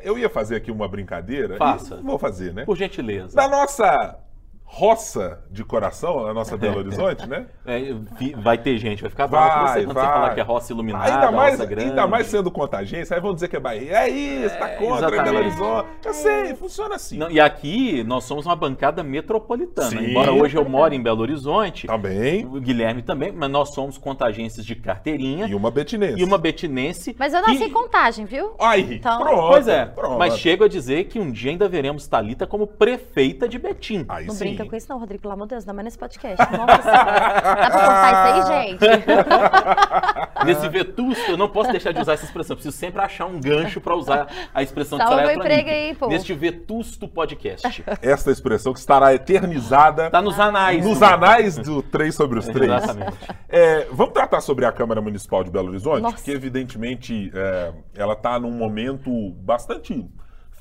[0.03, 1.55] Eu ia fazer aqui uma brincadeira.
[1.57, 1.95] Faça.
[2.03, 2.65] Vou fazer, né?
[2.65, 3.33] Por gentileza.
[3.35, 4.17] Da nossa
[4.67, 7.45] roça de coração, a nossa Belo Horizonte, né?
[7.65, 7.93] É,
[8.41, 10.13] vai ter gente, vai ficar bravo com Vai, você quando você vai.
[10.13, 11.89] falar que é roça iluminada, Ainda mais, roça grande.
[11.89, 13.91] ainda mais sendo contagência, aí vão dizer que é Bahia.
[13.91, 15.37] É isso, tá É, contra em Belo.
[15.37, 15.87] Horizonte.
[16.03, 17.17] Eu sei, funciona assim.
[17.17, 19.89] Não, e aqui nós somos uma bancada metropolitana.
[19.91, 20.09] Sim.
[20.09, 22.45] Embora hoje eu moro em Belo Horizonte, Também.
[22.45, 26.19] o Guilherme também, mas nós somos contagências de carteirinha E uma betinense.
[26.19, 27.15] e uma betinense.
[27.17, 28.53] Mas eu nasci em contagem, viu?
[28.59, 29.47] Aí, Então- pronto.
[29.47, 30.17] Pois é, pronto.
[30.17, 34.05] mas chego a dizer que um dia ainda veremos Talita como prefeita de Betim.
[34.09, 34.54] Aí sim.
[34.55, 36.37] Brinca com isso não, Rodrigo, pelo amor de Deus, ainda mais nesse podcast.
[36.51, 37.11] Nossa senhora.
[37.11, 38.85] Dá pra cortar isso aí, gente?
[40.45, 42.55] Nesse vetusto, eu não posso deixar de usar essa expressão.
[42.55, 46.07] Preciso sempre achar um gancho para usar a expressão Salva de meu emprego aí, pô.
[46.07, 47.83] Neste vetusto podcast.
[48.01, 50.85] Esta expressão que estará eternizada Tá nos anais.
[50.85, 52.71] nos do- anais do 3 sobre os 3.
[52.71, 53.17] Exatamente.
[53.49, 56.23] É, vamos tratar sobre a Câmara Municipal de Belo Horizonte, Nossa.
[56.23, 60.05] que evidentemente é, ela está num momento bastante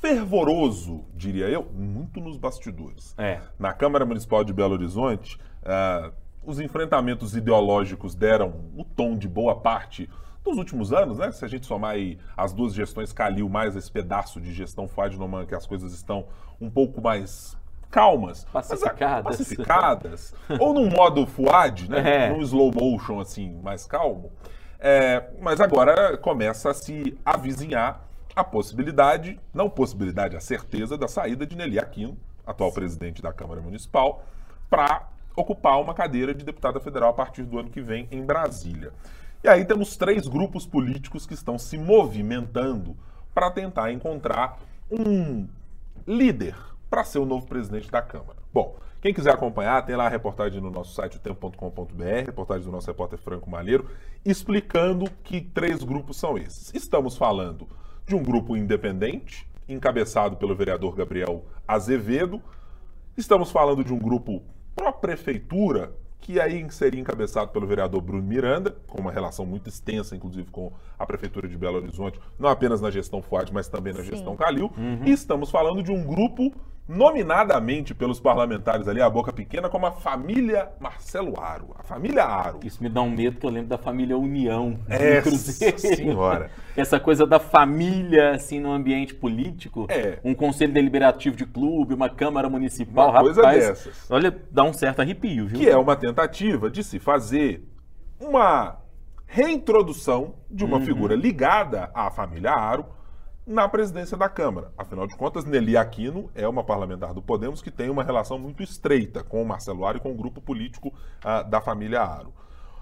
[0.05, 3.15] fervoroso, diria eu, muito nos bastidores.
[3.17, 3.41] É.
[3.59, 6.11] Na Câmara Municipal de Belo Horizonte, ah,
[6.45, 10.11] os enfrentamentos ideológicos deram o tom de boa parte
[10.45, 11.33] dos últimos anos, né?
[11.33, 15.17] Se a gente somar aí as duas gestões Calil mais esse pedaço de gestão Fuad
[15.17, 16.27] Noman, que as coisas estão
[16.61, 17.57] um pouco mais
[17.91, 19.39] calmas, mas, Pacificadas.
[19.39, 22.27] pacificadas ou num modo Fuad, né?
[22.27, 22.31] É.
[22.31, 24.31] Num slow motion assim, mais calmo.
[24.79, 31.47] É, mas agora começa a se avizinhar a possibilidade, não possibilidade, a certeza da saída
[31.47, 32.17] de Nelly Aquino,
[32.47, 34.25] atual presidente da Câmara Municipal,
[34.69, 38.93] para ocupar uma cadeira de deputada federal a partir do ano que vem em Brasília.
[39.43, 42.97] E aí temos três grupos políticos que estão se movimentando
[43.35, 44.59] para tentar encontrar
[44.91, 45.47] um
[46.07, 46.57] líder
[46.89, 48.39] para ser o novo presidente da Câmara.
[48.53, 52.71] Bom, quem quiser acompanhar, tem lá a reportagem no nosso site, o tempo.com.br, reportagem do
[52.73, 53.91] nosso repórter Franco Malheiro,
[54.25, 56.73] explicando que três grupos são esses.
[56.73, 57.69] Estamos falando
[58.07, 62.43] de um grupo independente, encabeçado pelo vereador Gabriel Azevedo.
[63.17, 64.43] Estamos falando de um grupo
[64.77, 70.51] pró-prefeitura, que aí seria encabeçado pelo vereador Bruno Miranda, com uma relação muito extensa, inclusive,
[70.51, 74.11] com a Prefeitura de Belo Horizonte, não apenas na gestão FUAD, mas também na Sim.
[74.11, 74.73] gestão Calil.
[75.05, 76.53] E estamos falando de um grupo
[76.87, 81.75] nominadamente pelos parlamentares ali, a boca pequena, como a família Marcelo Aro.
[81.79, 82.61] A família Aro.
[82.63, 84.79] Isso me dá um medo que eu lembro da família União
[85.23, 85.79] Cruzeiro.
[85.79, 86.51] senhora.
[86.77, 89.87] Essa coisa da família, assim, no ambiente político.
[89.89, 90.19] É.
[90.23, 93.11] Um conselho deliberativo de clube, uma Câmara Municipal.
[93.11, 94.11] Uma coisa rapaz, dessas.
[94.11, 95.59] Olha, dá um certo arrepio, viu?
[95.59, 97.67] que é uma tentativa de se fazer
[98.21, 98.79] uma
[99.27, 102.87] reintrodução de uma figura ligada à família Aro
[103.47, 104.73] na presidência da Câmara.
[104.77, 108.63] Afinal de contas, Nelly Aquino é uma parlamentar do Podemos que tem uma relação muito
[108.63, 110.93] estreita com o Marcelo Aro e com o grupo político
[111.23, 112.33] ah, da família Aro.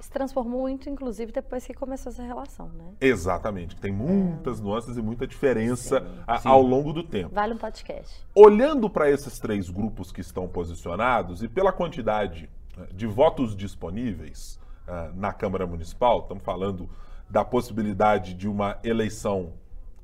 [0.00, 2.92] Se transformou muito, inclusive, depois que começou essa relação, né?
[3.00, 6.06] Exatamente, tem muitas nuances e muita diferença Sim.
[6.26, 6.48] a- Sim.
[6.48, 7.32] ao longo do tempo.
[7.32, 8.24] Vale um podcast.
[8.34, 14.58] Olhando para esses três grupos que estão posicionados e pela quantidade eh, de votos disponíveis
[14.88, 16.90] eh, na Câmara Municipal, estamos falando
[17.30, 19.52] da possibilidade de uma eleição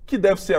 [0.09, 0.53] que deve se,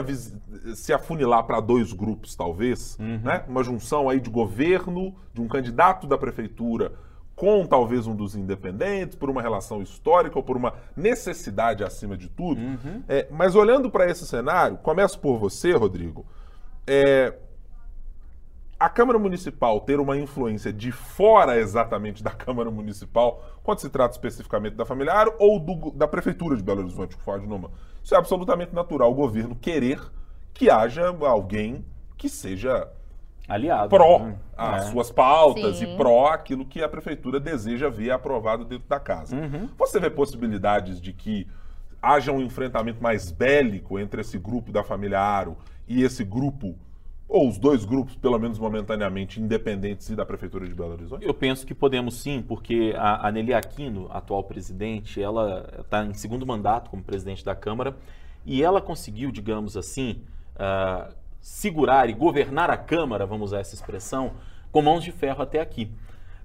[0.75, 3.43] se afunilar para dois grupos, talvez, né?
[3.47, 6.93] uma junção aí de governo, de um candidato da prefeitura
[7.35, 12.27] com talvez um dos independentes, por uma relação histórica ou por uma necessidade acima de
[12.27, 12.59] tudo.
[13.07, 16.25] É, mas olhando para esse cenário, começo por você, Rodrigo.
[16.85, 17.33] É,
[18.79, 24.13] a Câmara Municipal ter uma influência de fora exatamente da Câmara Municipal, quando se trata
[24.15, 27.67] especificamente da familiar ou do- da Prefeitura de Belo Horizonte, que fala de nome.
[28.03, 29.99] Isso é absolutamente natural, o governo querer
[30.53, 31.83] que haja alguém
[32.17, 32.87] que seja
[33.47, 33.89] Aliado.
[33.89, 34.35] pró né?
[34.55, 34.91] às É.
[34.91, 35.93] suas pautas Sim.
[35.93, 39.35] e pró aquilo que a prefeitura deseja ver aprovado dentro da casa.
[39.35, 39.67] Uhum.
[39.77, 41.47] Você vê possibilidades de que
[42.01, 45.57] haja um enfrentamento mais bélico entre esse grupo da família Aro
[45.87, 46.77] e esse grupo,
[47.29, 51.23] ou os dois grupos, pelo menos momentaneamente, independentes da prefeitura de Belo Horizonte?
[51.23, 56.13] Eu penso que podemos sim, porque a, a Nelly Aquino, atual presidente, ela está em
[56.15, 57.95] segundo mandato como presidente da Câmara
[58.43, 60.23] e ela conseguiu, digamos assim,
[60.57, 64.31] ah, segurar e governar a Câmara, vamos usar essa expressão,
[64.71, 65.91] com mãos de ferro até aqui.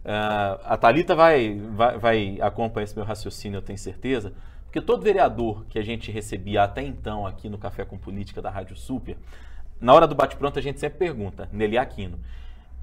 [0.04, 4.34] Ah, a Thalita vai, vai, vai acompanhar esse meu raciocínio, eu tenho certeza,
[4.66, 8.50] porque todo vereador que a gente recebia até então aqui no Café com Política da
[8.50, 9.16] Rádio Super,
[9.80, 12.18] na hora do bate-pronto a gente sempre pergunta, Nelly Aquino.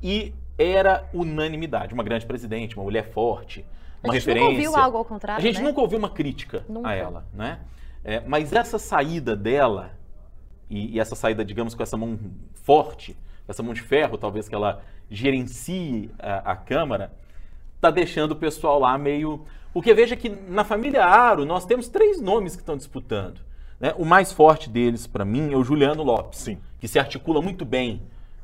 [0.02, 3.66] E era unanimidade, uma grande presidente, uma mulher forte,
[4.04, 4.50] uma a gente referência.
[4.50, 5.68] nunca ouviu algo ao contrário, A gente né?
[5.68, 6.90] nunca ouviu uma crítica Nunca.
[6.90, 7.60] a ela, né?
[8.04, 9.92] É, mas essa saída dela,
[10.70, 12.18] e, e essa saída, digamos, com essa mão
[12.64, 13.14] forte,
[13.46, 17.12] com essa mão de ferro, talvez que ela gerencie a, a Câmara,
[17.80, 19.46] tá deixando o pessoal lá meio.
[19.74, 23.40] Porque veja que na família Aro nós temos três nomes que estão disputando.
[23.80, 23.94] né?
[23.98, 26.58] O mais forte deles, para mim, é o Juliano Lopes, Sim.
[26.82, 28.02] Que se articula muito bem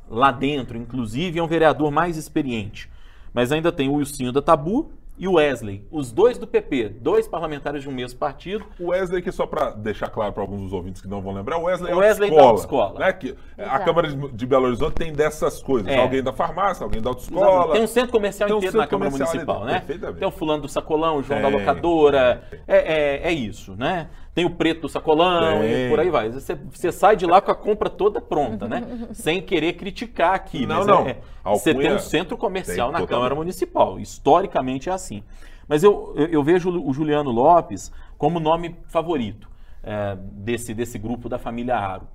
[0.08, 2.90] lá dentro, inclusive é um vereador mais experiente.
[3.34, 7.28] Mas ainda tem o Wilsinho da Tabu e o Wesley, os dois do PP, dois
[7.28, 8.64] parlamentares de um mesmo partido.
[8.80, 11.58] O Wesley, que só para deixar claro para alguns dos ouvintes que não vão lembrar,
[11.58, 13.00] o Wesley, O é Wesley da autoescola.
[13.00, 13.14] Né?
[13.14, 13.80] Que a.
[13.80, 15.92] Câmara de, Belo Horizonte tem dessas coisas.
[15.92, 16.00] É.
[16.00, 17.74] Alguém da farmácia, alguém da autoescola.
[17.74, 19.80] Tem um centro comercial um inteiro centro na Câmara ali Municipal, dentro, né?
[19.80, 20.20] perfeitamente.
[20.20, 22.44] Tem o fulano do sacolão, o João da Tem, locadora.
[22.68, 24.10] É, é, é isso, né?
[24.38, 25.88] Tem o preto do sacolão Tem.
[25.88, 26.30] e por aí vai.
[26.30, 28.84] Você, você sai de lá com a compra toda pronta, né?
[29.12, 30.64] Sem querer criticar aqui.
[30.64, 31.08] Não, mas não.
[31.08, 33.10] é- você tem um centro comercial tem na totalmente.
[33.10, 34.00] Câmara Municipal.
[34.00, 35.24] Historicamente é assim.
[35.68, 39.50] Mas eu, eu, eu vejo o Juliano Lopes como nome favorito
[39.82, 42.08] é, desse, desse grupo da família Aro.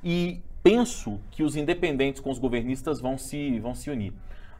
[0.00, 4.12] E penso que os independentes com os governistas vão se, vão se unir.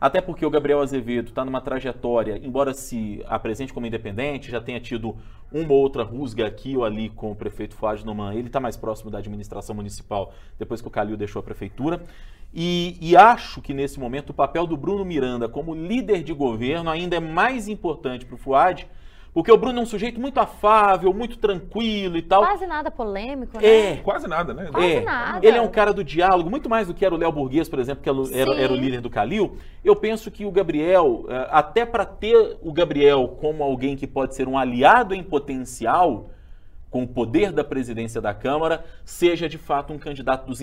[0.04, 4.78] Até porque o Gabriel Azevedo está numa trajetória, embora se apresente como independente, já tenha
[4.78, 5.16] tido
[5.50, 8.76] uma ou outra rusga aqui ou ali com o prefeito Flávio Noman, ele está mais
[8.76, 12.02] próximo da administração municipal depois que o Calil deixou a prefeitura.
[12.52, 16.90] E, e acho que nesse momento o papel do Bruno Miranda como líder de governo
[16.90, 18.86] ainda é mais importante para o Fuad,
[19.34, 22.42] porque o Bruno é um sujeito muito afável, muito tranquilo e tal.
[22.42, 23.66] Quase nada polêmico, né?
[23.66, 24.68] É, Quase nada, né?
[24.70, 25.44] Quase é, nada.
[25.44, 27.80] ele é um cara do diálogo, muito mais do que era o Léo Burguês, por
[27.80, 29.56] exemplo, que era, era o líder do Calil.
[29.84, 34.36] Eu penso que o Gabriel, eh, até para ter o Gabriel como alguém que pode
[34.36, 36.30] ser um aliado em potencial,
[36.94, 40.60] com o poder da presidência da Câmara, seja de fato um candidato dos,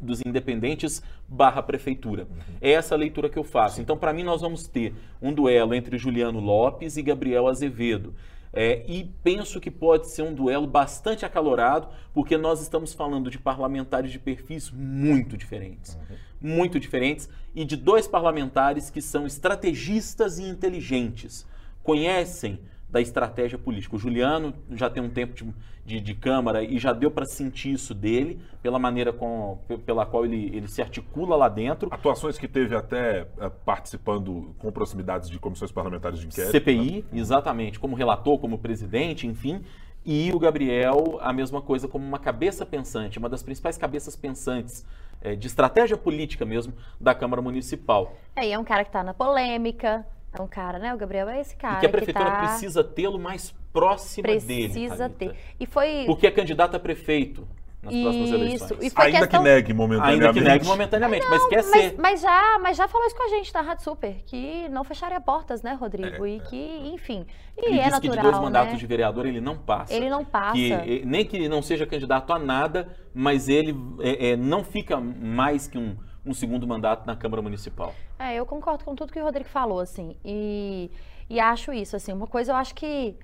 [0.00, 2.26] dos independentes barra prefeitura.
[2.60, 3.80] É essa a leitura que eu faço.
[3.80, 4.92] Então, para mim, nós vamos ter
[5.22, 8.12] um duelo entre Juliano Lopes e Gabriel Azevedo.
[8.52, 13.38] É, e penso que pode ser um duelo bastante acalorado, porque nós estamos falando de
[13.38, 15.96] parlamentares de perfis muito diferentes.
[16.40, 21.46] Muito diferentes, e de dois parlamentares que são estrategistas e inteligentes.
[21.80, 22.58] Conhecem
[22.90, 23.96] da estratégia política.
[23.96, 25.54] O Juliano já tem um tempo de,
[25.86, 30.04] de, de Câmara e já deu para sentir isso dele, pela maneira com, pe- pela
[30.04, 31.88] qual ele, ele se articula lá dentro.
[31.92, 36.50] Atuações que teve até eh, participando com proximidades de comissões parlamentares de inquérito.
[36.50, 39.62] CPI, exatamente, como relator, como presidente, enfim.
[40.04, 44.84] E o Gabriel, a mesma coisa, como uma cabeça pensante, uma das principais cabeças pensantes
[45.22, 48.16] eh, de estratégia política mesmo da Câmara Municipal.
[48.34, 50.04] É, e é um cara que tá na polêmica.
[50.32, 50.94] É um cara, né?
[50.94, 52.38] O Gabriel é esse cara e que a prefeitura tá...
[52.38, 54.68] precisa tê-lo mais próxima dele.
[54.68, 55.34] Precisa ter.
[55.58, 56.04] E foi...
[56.06, 57.46] Porque é candidato a prefeito.
[57.82, 58.82] nas próximas Isso, eleições.
[58.82, 60.26] e foi Ainda questão- que negue momentaneamente.
[60.26, 61.94] Ainda que negue momentaneamente, mas quer Mas, ser.
[61.98, 65.20] mas já, mas já falou isso com a gente na Rádio Super, que não fecharia
[65.20, 66.24] portas, né, Rodrigo?
[66.26, 67.26] É, e que, enfim.
[67.56, 68.78] E Ele é disse natural, que de dois mandatos né?
[68.78, 69.94] de vereador ele não passa.
[69.94, 70.52] Ele não passa.
[70.52, 74.62] Que, eh, nem que ele não seja candidato a nada, mas ele eh, eh, não
[74.62, 77.94] fica mais que um, um segundo mandato na Câmara Municipal.
[78.18, 80.16] É, eu concordo com tudo que o Rodrigo falou, assim.
[80.24, 80.90] E,
[81.28, 83.16] e acho isso, assim, uma coisa eu acho que,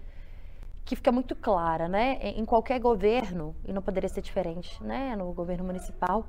[0.84, 2.18] que fica muito clara, né?
[2.22, 5.14] Em qualquer governo, e não poderia ser diferente, né?
[5.16, 6.26] No governo municipal,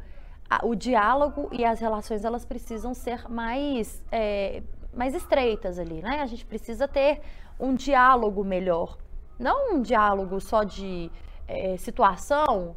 [0.50, 4.62] a- o diálogo e as relações, elas precisam ser mais, é,
[4.94, 6.22] mais estreitas ali, né?
[6.22, 7.22] A gente precisa ter
[7.60, 8.98] um diálogo melhor.
[9.40, 11.10] Não um diálogo só de
[11.48, 12.76] é, situação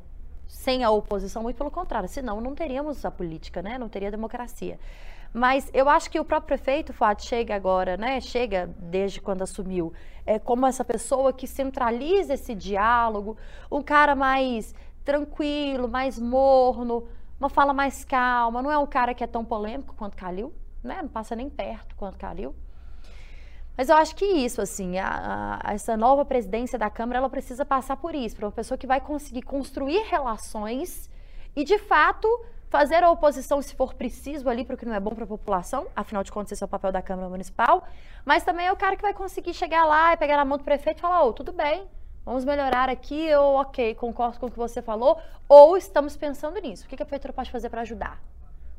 [0.51, 3.79] sem a oposição, muito pelo contrário, senão não teríamos a política, né?
[3.79, 4.79] Não teria democracia.
[5.33, 8.21] Mas eu acho que o próprio prefeito, Fuad, chega agora, né?
[8.21, 9.93] Chega desde quando assumiu,
[10.27, 13.37] é, como essa pessoa que centraliza esse diálogo,
[13.71, 14.75] um cara mais
[15.05, 17.07] tranquilo, mais morno,
[17.39, 20.99] uma fala mais calma, não é um cara que é tão polêmico quanto Calil, né?
[21.01, 22.55] Não passa nem perto quanto Calil.
[23.81, 27.65] Mas eu acho que isso, assim, a- a- essa nova presidência da Câmara, ela precisa
[27.65, 31.09] passar por isso, para uma pessoa que vai conseguir construir relações
[31.57, 32.29] e, de fato,
[32.69, 35.27] fazer a oposição, se for preciso, ali para o que não é bom para a
[35.27, 37.83] população, afinal de contas, esse é o papel da Câmara Municipal,
[38.23, 40.65] mas também é o cara que vai conseguir chegar lá e pegar na mão do
[40.65, 41.89] prefeito e falar, ô, tudo bem,
[42.23, 45.19] vamos melhorar aqui, ou ok, concordo com o que você falou,
[45.49, 48.21] ou estamos pensando nisso, o que a prefeitura pode fazer para ajudar?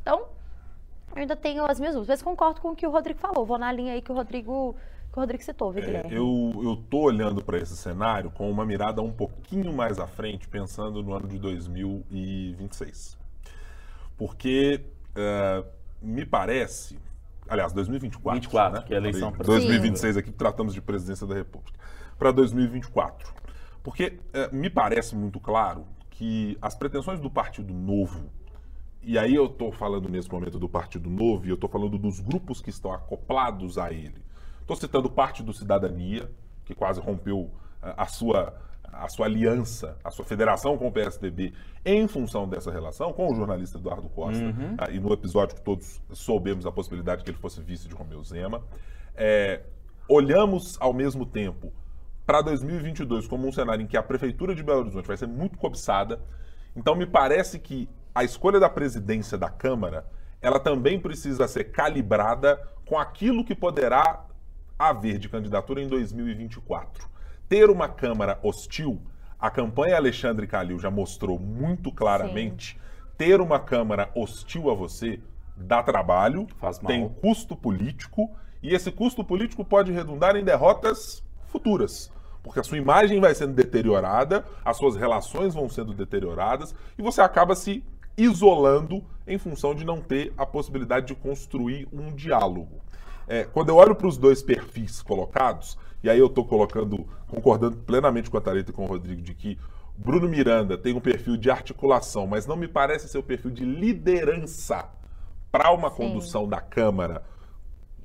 [0.04, 0.26] Então,
[1.16, 3.58] eu ainda tenho as minhas dúvidas, mas concordo com o que o Rodrigo falou, vou
[3.58, 4.76] na linha aí que o Rodrigo,
[5.12, 8.66] que o Rodrigo citou, viu, É, eu, eu tô olhando para esse cenário com uma
[8.66, 13.18] mirada um pouquinho mais à frente, pensando no ano de 2026.
[14.18, 14.82] Porque
[15.16, 15.64] é,
[16.02, 16.98] me parece,
[17.48, 18.86] aliás, 2024, 24, né?
[18.88, 21.78] que é a eleição pra- 2026 aqui tratamos de presidência da República.
[22.18, 23.34] Para 2024.
[23.84, 28.30] Porque é, me parece muito claro que as pretensões do Partido Novo
[29.04, 32.20] e aí eu estou falando nesse momento do Partido Novo e eu estou falando dos
[32.20, 34.24] grupos que estão acoplados a ele.
[34.62, 36.30] Estou citando parte do Cidadania,
[36.66, 37.50] que quase rompeu
[37.82, 42.72] ah, a sua, a sua aliança, a sua federação com o PSDB em função dessa
[42.72, 44.44] relação com o jornalista Eduardo Costa.
[44.78, 48.24] ah, e no episódio que todos soubemos a possibilidade que ele fosse vice de Romeu
[48.24, 48.62] Zema.
[49.16, 49.64] É,
[50.08, 51.74] olhamos ao mesmo tempo
[52.24, 55.58] para 2022 como um cenário em que a prefeitura de Belo Horizonte vai ser muito
[55.58, 56.22] cobiçada.
[56.76, 60.06] Então me parece que a escolha da presidência da Câmara,
[60.42, 64.26] ela também precisa ser calibrada com aquilo que poderá
[64.78, 67.08] haver de candidatura em 2024.
[67.48, 69.02] Ter uma Câmara hostil,
[69.40, 72.80] a campanha Alexandre Calil já mostrou muito claramente,
[73.18, 75.20] ter uma Câmara hostil a você
[75.56, 76.92] dá trabalho, Faz mal.
[76.92, 78.32] tem custo político,
[78.64, 82.12] e esse custo político pode redundar em derrotas futuras.
[82.44, 87.22] Porque a sua imagem vai sendo deteriorada, as suas relações vão sendo deterioradas, e você
[87.22, 87.84] acaba se
[88.18, 92.82] isolando em função de não ter a possibilidade de construir um diálogo.
[93.28, 97.78] É, quando eu olho para os dois perfis colocados, e aí eu estou colocando, concordando
[97.78, 99.58] plenamente com a Tareta e com o Rodrigo, de que
[99.96, 103.64] Bruno Miranda tem um perfil de articulação, mas não me parece ser o perfil de
[103.64, 104.90] liderança
[105.52, 105.98] para uma Sim.
[105.98, 107.24] condução da Câmara,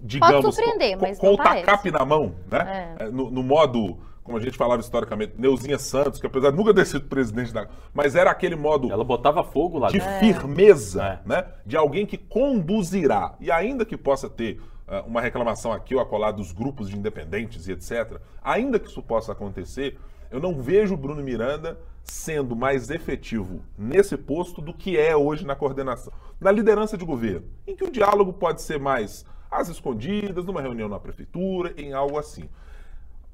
[0.01, 2.95] digamos, surpreender, com, mas com o tacape na mão, né?
[2.99, 3.05] É.
[3.05, 6.75] É, No, no modo, como a gente falava historicamente, Neuzinha Santos, que apesar de nunca
[6.75, 10.19] ter sido presidente da mas era aquele modo Ela botava fogo lá de dentro.
[10.19, 11.21] firmeza, É.
[11.25, 11.47] né?
[11.65, 13.35] De alguém que conduzirá.
[13.41, 17.69] E ainda que possa ter ah, uma reclamação aqui ou acolá dos grupos de independentes
[17.69, 19.97] e etc., ainda que isso possa acontecer,
[20.31, 25.45] eu não vejo o Bruno Miranda sendo mais efetivo nesse posto do que é hoje
[25.47, 30.45] na coordenação, na liderança de governo, em que o diálogo pode ser mais às escondidas,
[30.45, 32.49] numa reunião na prefeitura, em algo assim.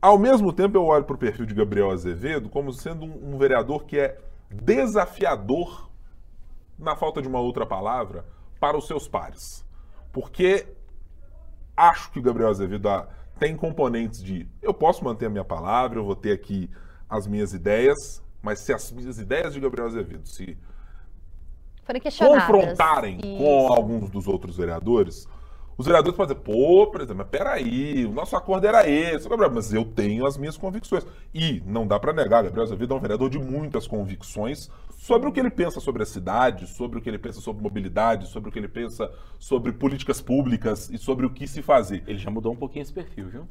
[0.03, 3.39] Ao mesmo tempo, eu olho para o perfil de Gabriel Azevedo como sendo um, um
[3.39, 4.19] vereador que é
[4.51, 5.89] desafiador,
[6.77, 8.27] na falta de uma outra palavra,
[8.59, 9.65] para os seus pares.
[10.13, 10.67] Porque
[11.77, 16.01] acho que o Gabriel Azevedo ah, tem componentes de eu posso manter a minha palavra,
[16.01, 16.69] eu vou ter aqui
[17.09, 20.59] as minhas ideias, mas se as minhas ideias de Gabriel Azevedo se
[22.19, 23.39] confrontarem Isso.
[23.39, 25.29] com alguns dos outros vereadores,
[25.83, 29.73] os vereadores podem dizer, pô, presidente, mas peraí, o nosso acordo era esse, Gabriel, mas
[29.75, 31.05] eu tenho as minhas convicções.
[31.35, 35.33] E não dá para negar, Gabriel Azevedo é um vereador de muitas convicções sobre o
[35.33, 38.53] que ele pensa sobre a cidade, sobre o que ele pensa sobre mobilidade, sobre o
[38.53, 42.05] que ele pensa sobre políticas públicas e sobre o que se fazer.
[42.07, 43.49] Ele já mudou um pouquinho esse perfil, viu?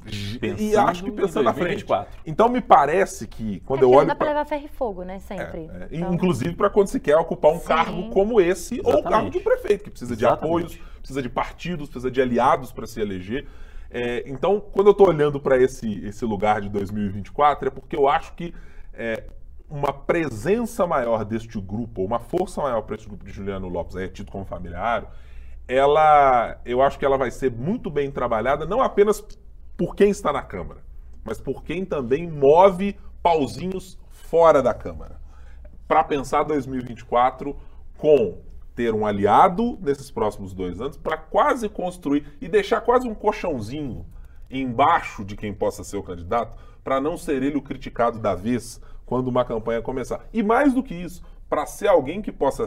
[0.57, 1.83] e acho que pensando na frente.
[1.85, 2.19] 2024.
[2.25, 4.65] Então me parece que quando É eu porque não olho dá pra pra- levar ferro
[4.65, 5.19] e fogo, né?
[5.19, 5.69] Sempre.
[5.73, 7.67] é, Então, Inclusive para quando se quer ocupar um Sim.
[7.67, 9.09] cargo como esse, ou o Exatamente.
[9.11, 10.45] cargo de prefeito, que precisa de Exatamente.
[10.47, 13.47] apoios, precisa de partidos, precisa de aliados para se eleger.
[13.89, 18.07] É, então, quando eu estou olhando para esse, esse lugar de 2024, é porque eu
[18.07, 18.53] acho que
[18.93, 19.25] é,
[19.69, 24.05] uma presença maior deste grupo, uma força maior para esse grupo de Juliano Lopes, aí
[24.05, 25.13] é tido como familiar,
[25.67, 29.23] ela, eu acho que ela vai ser muito bem trabalhada, não apenas
[29.77, 30.81] por quem está na Câmara,
[31.23, 35.19] mas por quem também move pauzinhos fora da Câmara.
[35.87, 37.55] Para pensar 2024
[37.97, 38.39] com
[38.75, 44.05] ter um aliado nesses próximos dois anos para quase construir e deixar quase um colchãozinho
[44.49, 48.81] embaixo de quem possa ser o candidato, para não ser ele o criticado da vez
[49.05, 50.25] quando uma campanha começar.
[50.33, 52.65] E mais do que isso, para ser alguém que possa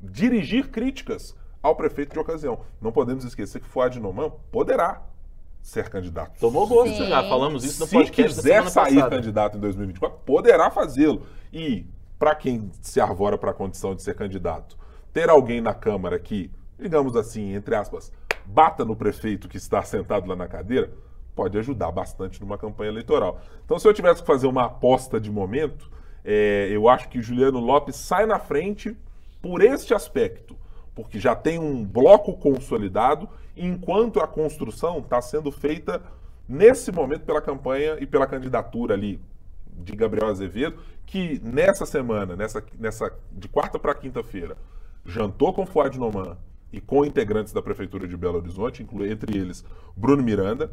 [0.00, 2.60] dirigir críticas ao prefeito de ocasião.
[2.80, 5.02] Não podemos esquecer que Fuad Noman poderá
[5.62, 6.38] ser candidato.
[6.40, 7.08] Tomou gosto Sim.
[7.08, 9.16] já, falamos isso no Se podcast quiser sair passada.
[9.16, 11.26] candidato em 2024, poderá fazê-lo.
[11.52, 11.86] E
[12.18, 14.76] para quem se arvora para a condição de ser candidato,
[15.12, 18.12] ter alguém na Câmara que, digamos assim, entre aspas,
[18.46, 20.90] bata no prefeito que está sentado lá na cadeira,
[21.34, 23.40] pode ajudar bastante numa campanha eleitoral.
[23.64, 25.90] Então, se eu tivesse que fazer uma aposta de momento,
[26.24, 28.96] é, eu acho que Juliano Lopes sai na frente
[29.40, 30.56] por este aspecto,
[30.94, 36.02] porque já tem um bloco consolidado, enquanto a construção está sendo feita
[36.48, 39.20] nesse momento pela campanha e pela candidatura ali
[39.66, 44.56] de Gabriel Azevedo, que nessa semana, nessa, nessa de quarta para quinta-feira,
[45.04, 46.36] jantou com Fuad Noman
[46.72, 49.64] e com integrantes da Prefeitura de Belo Horizonte, entre eles
[49.96, 50.70] Bruno Miranda.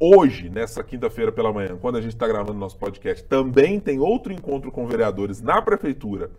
[0.00, 4.32] Hoje, nessa quinta-feira pela manhã, quando a gente está gravando nosso podcast, também tem outro
[4.32, 6.30] encontro com vereadores na Prefeitura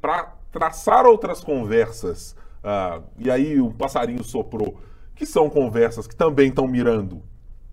[0.00, 2.36] para traçar outras conversas.
[2.62, 4.78] ah, e aí o passarinho soprou,
[5.14, 7.22] que são conversas que também estão mirando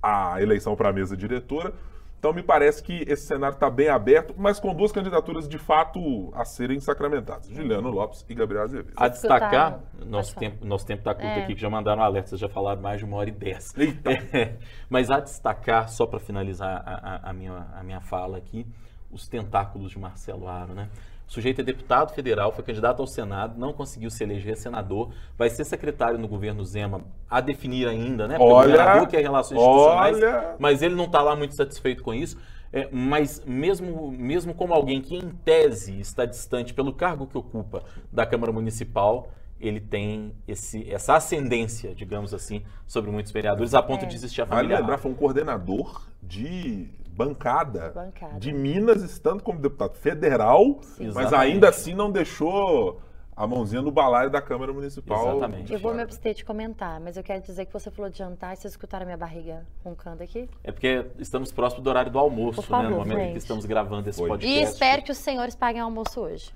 [0.01, 1.73] a eleição para a mesa diretora.
[2.19, 6.31] Então me parece que esse cenário está bem aberto, mas com duas candidaturas de fato
[6.33, 8.93] a serem sacramentadas: Juliano Lopes e Gabriel Azevedo.
[8.97, 11.43] A destacar, nosso tempo, nosso tempo tá curto É.
[11.43, 13.71] aqui, que já mandaram um alerta, vocês já falaram mais de uma hora e dez.
[13.77, 14.09] Eita.
[14.33, 14.57] É,
[14.89, 18.65] mas a destacar, só para finalizar a, a- a minha, a minha fala aqui,
[19.11, 20.89] os tentáculos de Marcelo Aro, né?
[21.27, 25.49] O sujeito é deputado federal, foi candidato ao Senado, não conseguiu se eleger senador, vai
[25.49, 28.37] ser secretário no governo Zema, a definir ainda, né?
[28.37, 30.55] Porque Olha, o governador quer relações institucionais, olha.
[30.57, 32.37] mas ele não está lá muito satisfeito com isso.
[32.71, 37.83] É, mas mesmo, mesmo como alguém que, em tese, está distante pelo cargo que ocupa
[38.11, 39.29] da Câmara Municipal,
[39.59, 44.07] ele tem esse, essa ascendência, digamos assim, sobre muitos vereadores, a ponto É.
[44.07, 44.79] de existir a Vale família.
[44.79, 48.39] lembrar, foi um coordenador de bancada, Bancada.
[48.39, 51.35] de Minas, estando como deputado federal, mas Exatamente.
[51.35, 53.01] ainda assim não deixou
[53.35, 55.37] a mãozinha no balaio da Câmara Municipal.
[55.37, 55.73] Exatamente.
[55.73, 58.53] Eu vou me abster de comentar, mas eu quero dizer que você falou de jantar
[58.53, 60.49] e vocês escutaram a minha barriga roncando aqui.
[60.63, 62.89] É porque estamos próximos do horário do almoço, favor, né?
[62.89, 63.37] No momento em que gente.
[63.37, 64.29] estamos gravando esse Foi.
[64.29, 64.59] podcast.
[64.59, 66.51] E espero que os senhores paguem almoço hoje.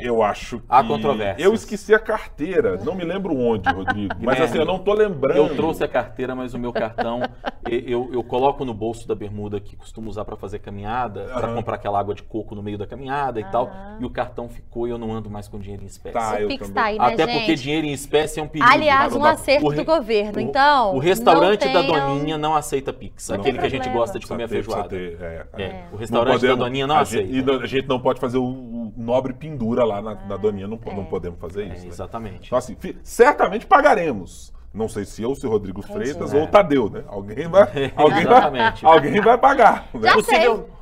[0.00, 0.64] Eu acho que.
[0.68, 1.44] Há controvérsias.
[1.46, 4.14] Eu esqueci a carteira, não me lembro onde, Rodrigo.
[4.20, 5.36] Mas assim, eu não tô lembrando.
[5.36, 7.20] Eu trouxe a carteira, mas o meu cartão
[7.70, 11.56] eu, eu coloco no bolso da bermuda que costumo usar para fazer caminhada, para Aham.
[11.56, 13.70] comprar aquela água de coco no meio da caminhada e tal.
[14.00, 16.14] E o cartão ficou e eu não ando mais com dinheiro em espécie.
[16.14, 16.74] Tá, o eu Pix também.
[16.74, 17.38] tá aí, né, Até gente?
[17.38, 18.70] porque dinheiro em espécie é um perigo.
[18.70, 20.38] Aliás, Não um acerto o re- do governo.
[20.38, 23.68] O- Então, o restaurante não da tenham- Doninha não aceita Pix, Não aquele que a
[23.70, 24.88] gente gosta de comer ter- feijoada.
[24.88, 25.84] ter, é, É, é.
[25.92, 27.26] o restaurante podemos- da Doninha não a aceita.
[27.26, 30.36] gente- e não- a gente não pode fazer o, o nobre pendura lá na, na
[30.36, 31.06] Doninha, não, po- não É.
[31.06, 31.82] podemos fazer É, isso.
[31.84, 31.88] né?
[31.88, 32.46] exatamente.
[32.48, 34.52] Então, assim, fi- certamente pagaremos.
[34.72, 36.36] Não sei se eu, se Rodrigo Freitas É.
[36.36, 37.02] ou o Tadeu, né?
[37.08, 37.62] Alguém vai,
[37.96, 39.86] alguém vai, alguém vai pagar.
[39.94, 40.08] Né?
[40.08, 40.74] Já Possível- sei.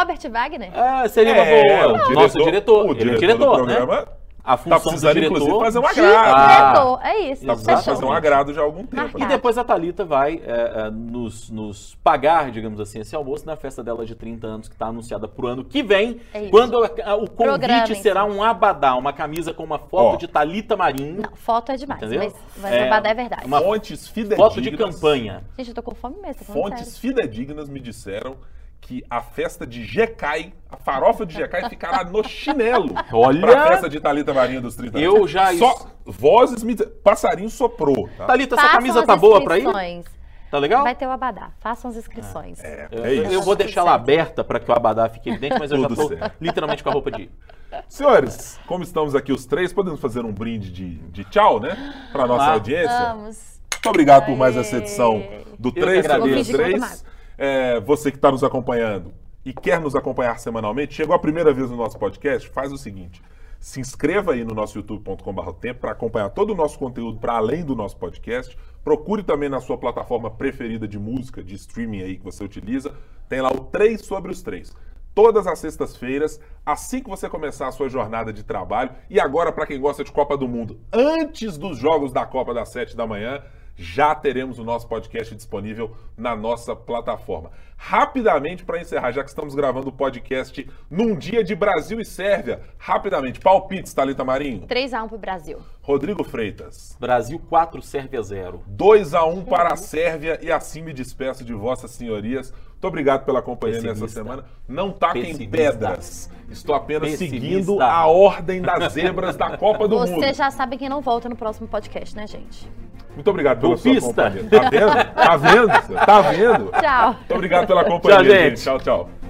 [0.00, 0.70] Robert Wagner?
[0.74, 2.10] Ah, seria uma É, boa.
[2.14, 2.86] Nosso diretor.
[2.86, 4.06] o ele é o diretor diretor, do né?
[4.44, 5.36] A tá função do precisando, diretor.
[5.36, 6.34] inclusive, fazer um agrado.
[6.34, 6.72] Ah.
[6.72, 7.00] diretor.
[7.02, 7.46] É isso.
[7.46, 8.96] Tá precisando fazer um agrado já há algum tempo.
[8.96, 9.18] Marcado.
[9.18, 9.28] E né?
[9.28, 13.84] depois a Thalita vai é, é, nos, nos pagar, digamos assim, esse almoço na festa
[13.84, 16.50] dela de 30 anos, que está anunciada para o ano que vem, É isso.
[16.50, 20.16] quando a- o convite será um abadá, uma camisa com uma foto Ó.
[20.16, 21.22] de Thalita Marinho.
[21.22, 22.24] Não, foto é demais, Entendeu?
[22.24, 23.46] mas, mas É, a Badá é verdade.
[23.46, 24.38] uma Fontes fidedignas.
[24.48, 25.44] Foto de campanha.
[25.56, 27.00] Gente, eu tô com fome mesmo, Fontes sério.
[27.00, 28.36] fidedignas me disseram
[28.82, 32.94] que a festa de Jecai, a farofa de Jecai, ficará no chinelo.
[33.12, 33.40] Olha!
[33.40, 35.06] Pra festa de Thalita Marinha dos 30 anos.
[35.20, 35.86] Eu já Só es-
[36.16, 36.74] vozes me.
[36.76, 38.26] Passarinho soprou, tá?
[38.26, 39.62] Thalita, essa Façam camisa tá boa para ir?
[39.62, 40.04] inscrições.
[40.50, 40.82] Tá legal?
[40.82, 41.50] Vai ter o Abadá.
[41.60, 42.62] Façam as inscrições.
[42.62, 43.32] É, Eu, é eu- isso.
[43.32, 46.08] eu vou deixar ela aberta para que o abadá fique evidente, mas eu já tô
[46.08, 46.34] certo.
[46.38, 47.30] literalmente com a roupa de.
[47.88, 51.94] Senhores, como estamos aqui os três, podemos fazer um brinde de, de tchau, né?
[52.12, 52.52] Pra nossa Ah.
[52.52, 52.98] audiência.
[53.14, 53.60] Vamos.
[53.72, 54.60] Muito obrigado por mais Aê.
[54.60, 55.22] essa edição
[55.58, 56.40] do que 3 sobre agradeço.
[56.40, 57.04] os Vou fingir que eu 3.
[57.36, 59.12] É, você que está nos acompanhando
[59.44, 63.22] e quer nos acompanhar semanalmente, chegou a primeira vez no nosso podcast, faz o seguinte.
[63.58, 67.64] Se inscreva aí no nosso youtube.com.br tempo para acompanhar todo o nosso conteúdo para além
[67.64, 68.58] do nosso podcast.
[68.82, 72.92] Procure também na sua plataforma preferida de música, de streaming aí que você utiliza.
[73.28, 74.74] Tem lá o 3 sobre os 3.
[75.14, 78.90] Todas as sextas-feiras, assim que você começar a sua jornada de trabalho.
[79.08, 82.70] E agora, para quem gosta de Copa do Mundo, antes dos jogos da Copa das
[82.70, 83.42] 7 da manhã,
[83.76, 87.50] já teremos o nosso podcast disponível na nossa plataforma.
[87.76, 92.60] Rapidamente, para encerrar, já que estamos gravando o podcast num dia de Brasil e Sérvia,
[92.78, 94.66] rapidamente, palpites, Thalita Marinho.
[94.68, 95.58] 3x1 pro Brasil.
[95.80, 96.96] Rodrigo Freitas.
[97.00, 98.62] Brasil 4, Sérvia 0.
[98.66, 102.52] 2 a 1 para a Sérvia e assim me despeço de vossas senhorias.
[102.52, 104.04] Muito obrigado pela companhia Pessimista.
[104.04, 104.44] nessa semana.
[104.68, 105.56] Não taquem Pessimista.
[105.56, 106.30] pedras.
[106.50, 107.46] Estou apenas Pessimista.
[107.46, 110.20] seguindo a ordem das zebras da Copa do Mundo.
[110.20, 112.70] Vocês já sabem quem não volta no próximo podcast, né, gente?
[113.14, 114.08] Muito obrigado pela sua Golpista.
[114.08, 114.44] companhia.
[114.50, 115.14] Tá vendo?
[115.14, 116.06] Tá vendo?
[116.06, 116.70] Tá vendo?
[116.80, 117.06] Tchau.
[117.14, 118.62] Muito obrigado pela companhia, Tchau, gente.
[118.62, 119.21] Tchau, tchau.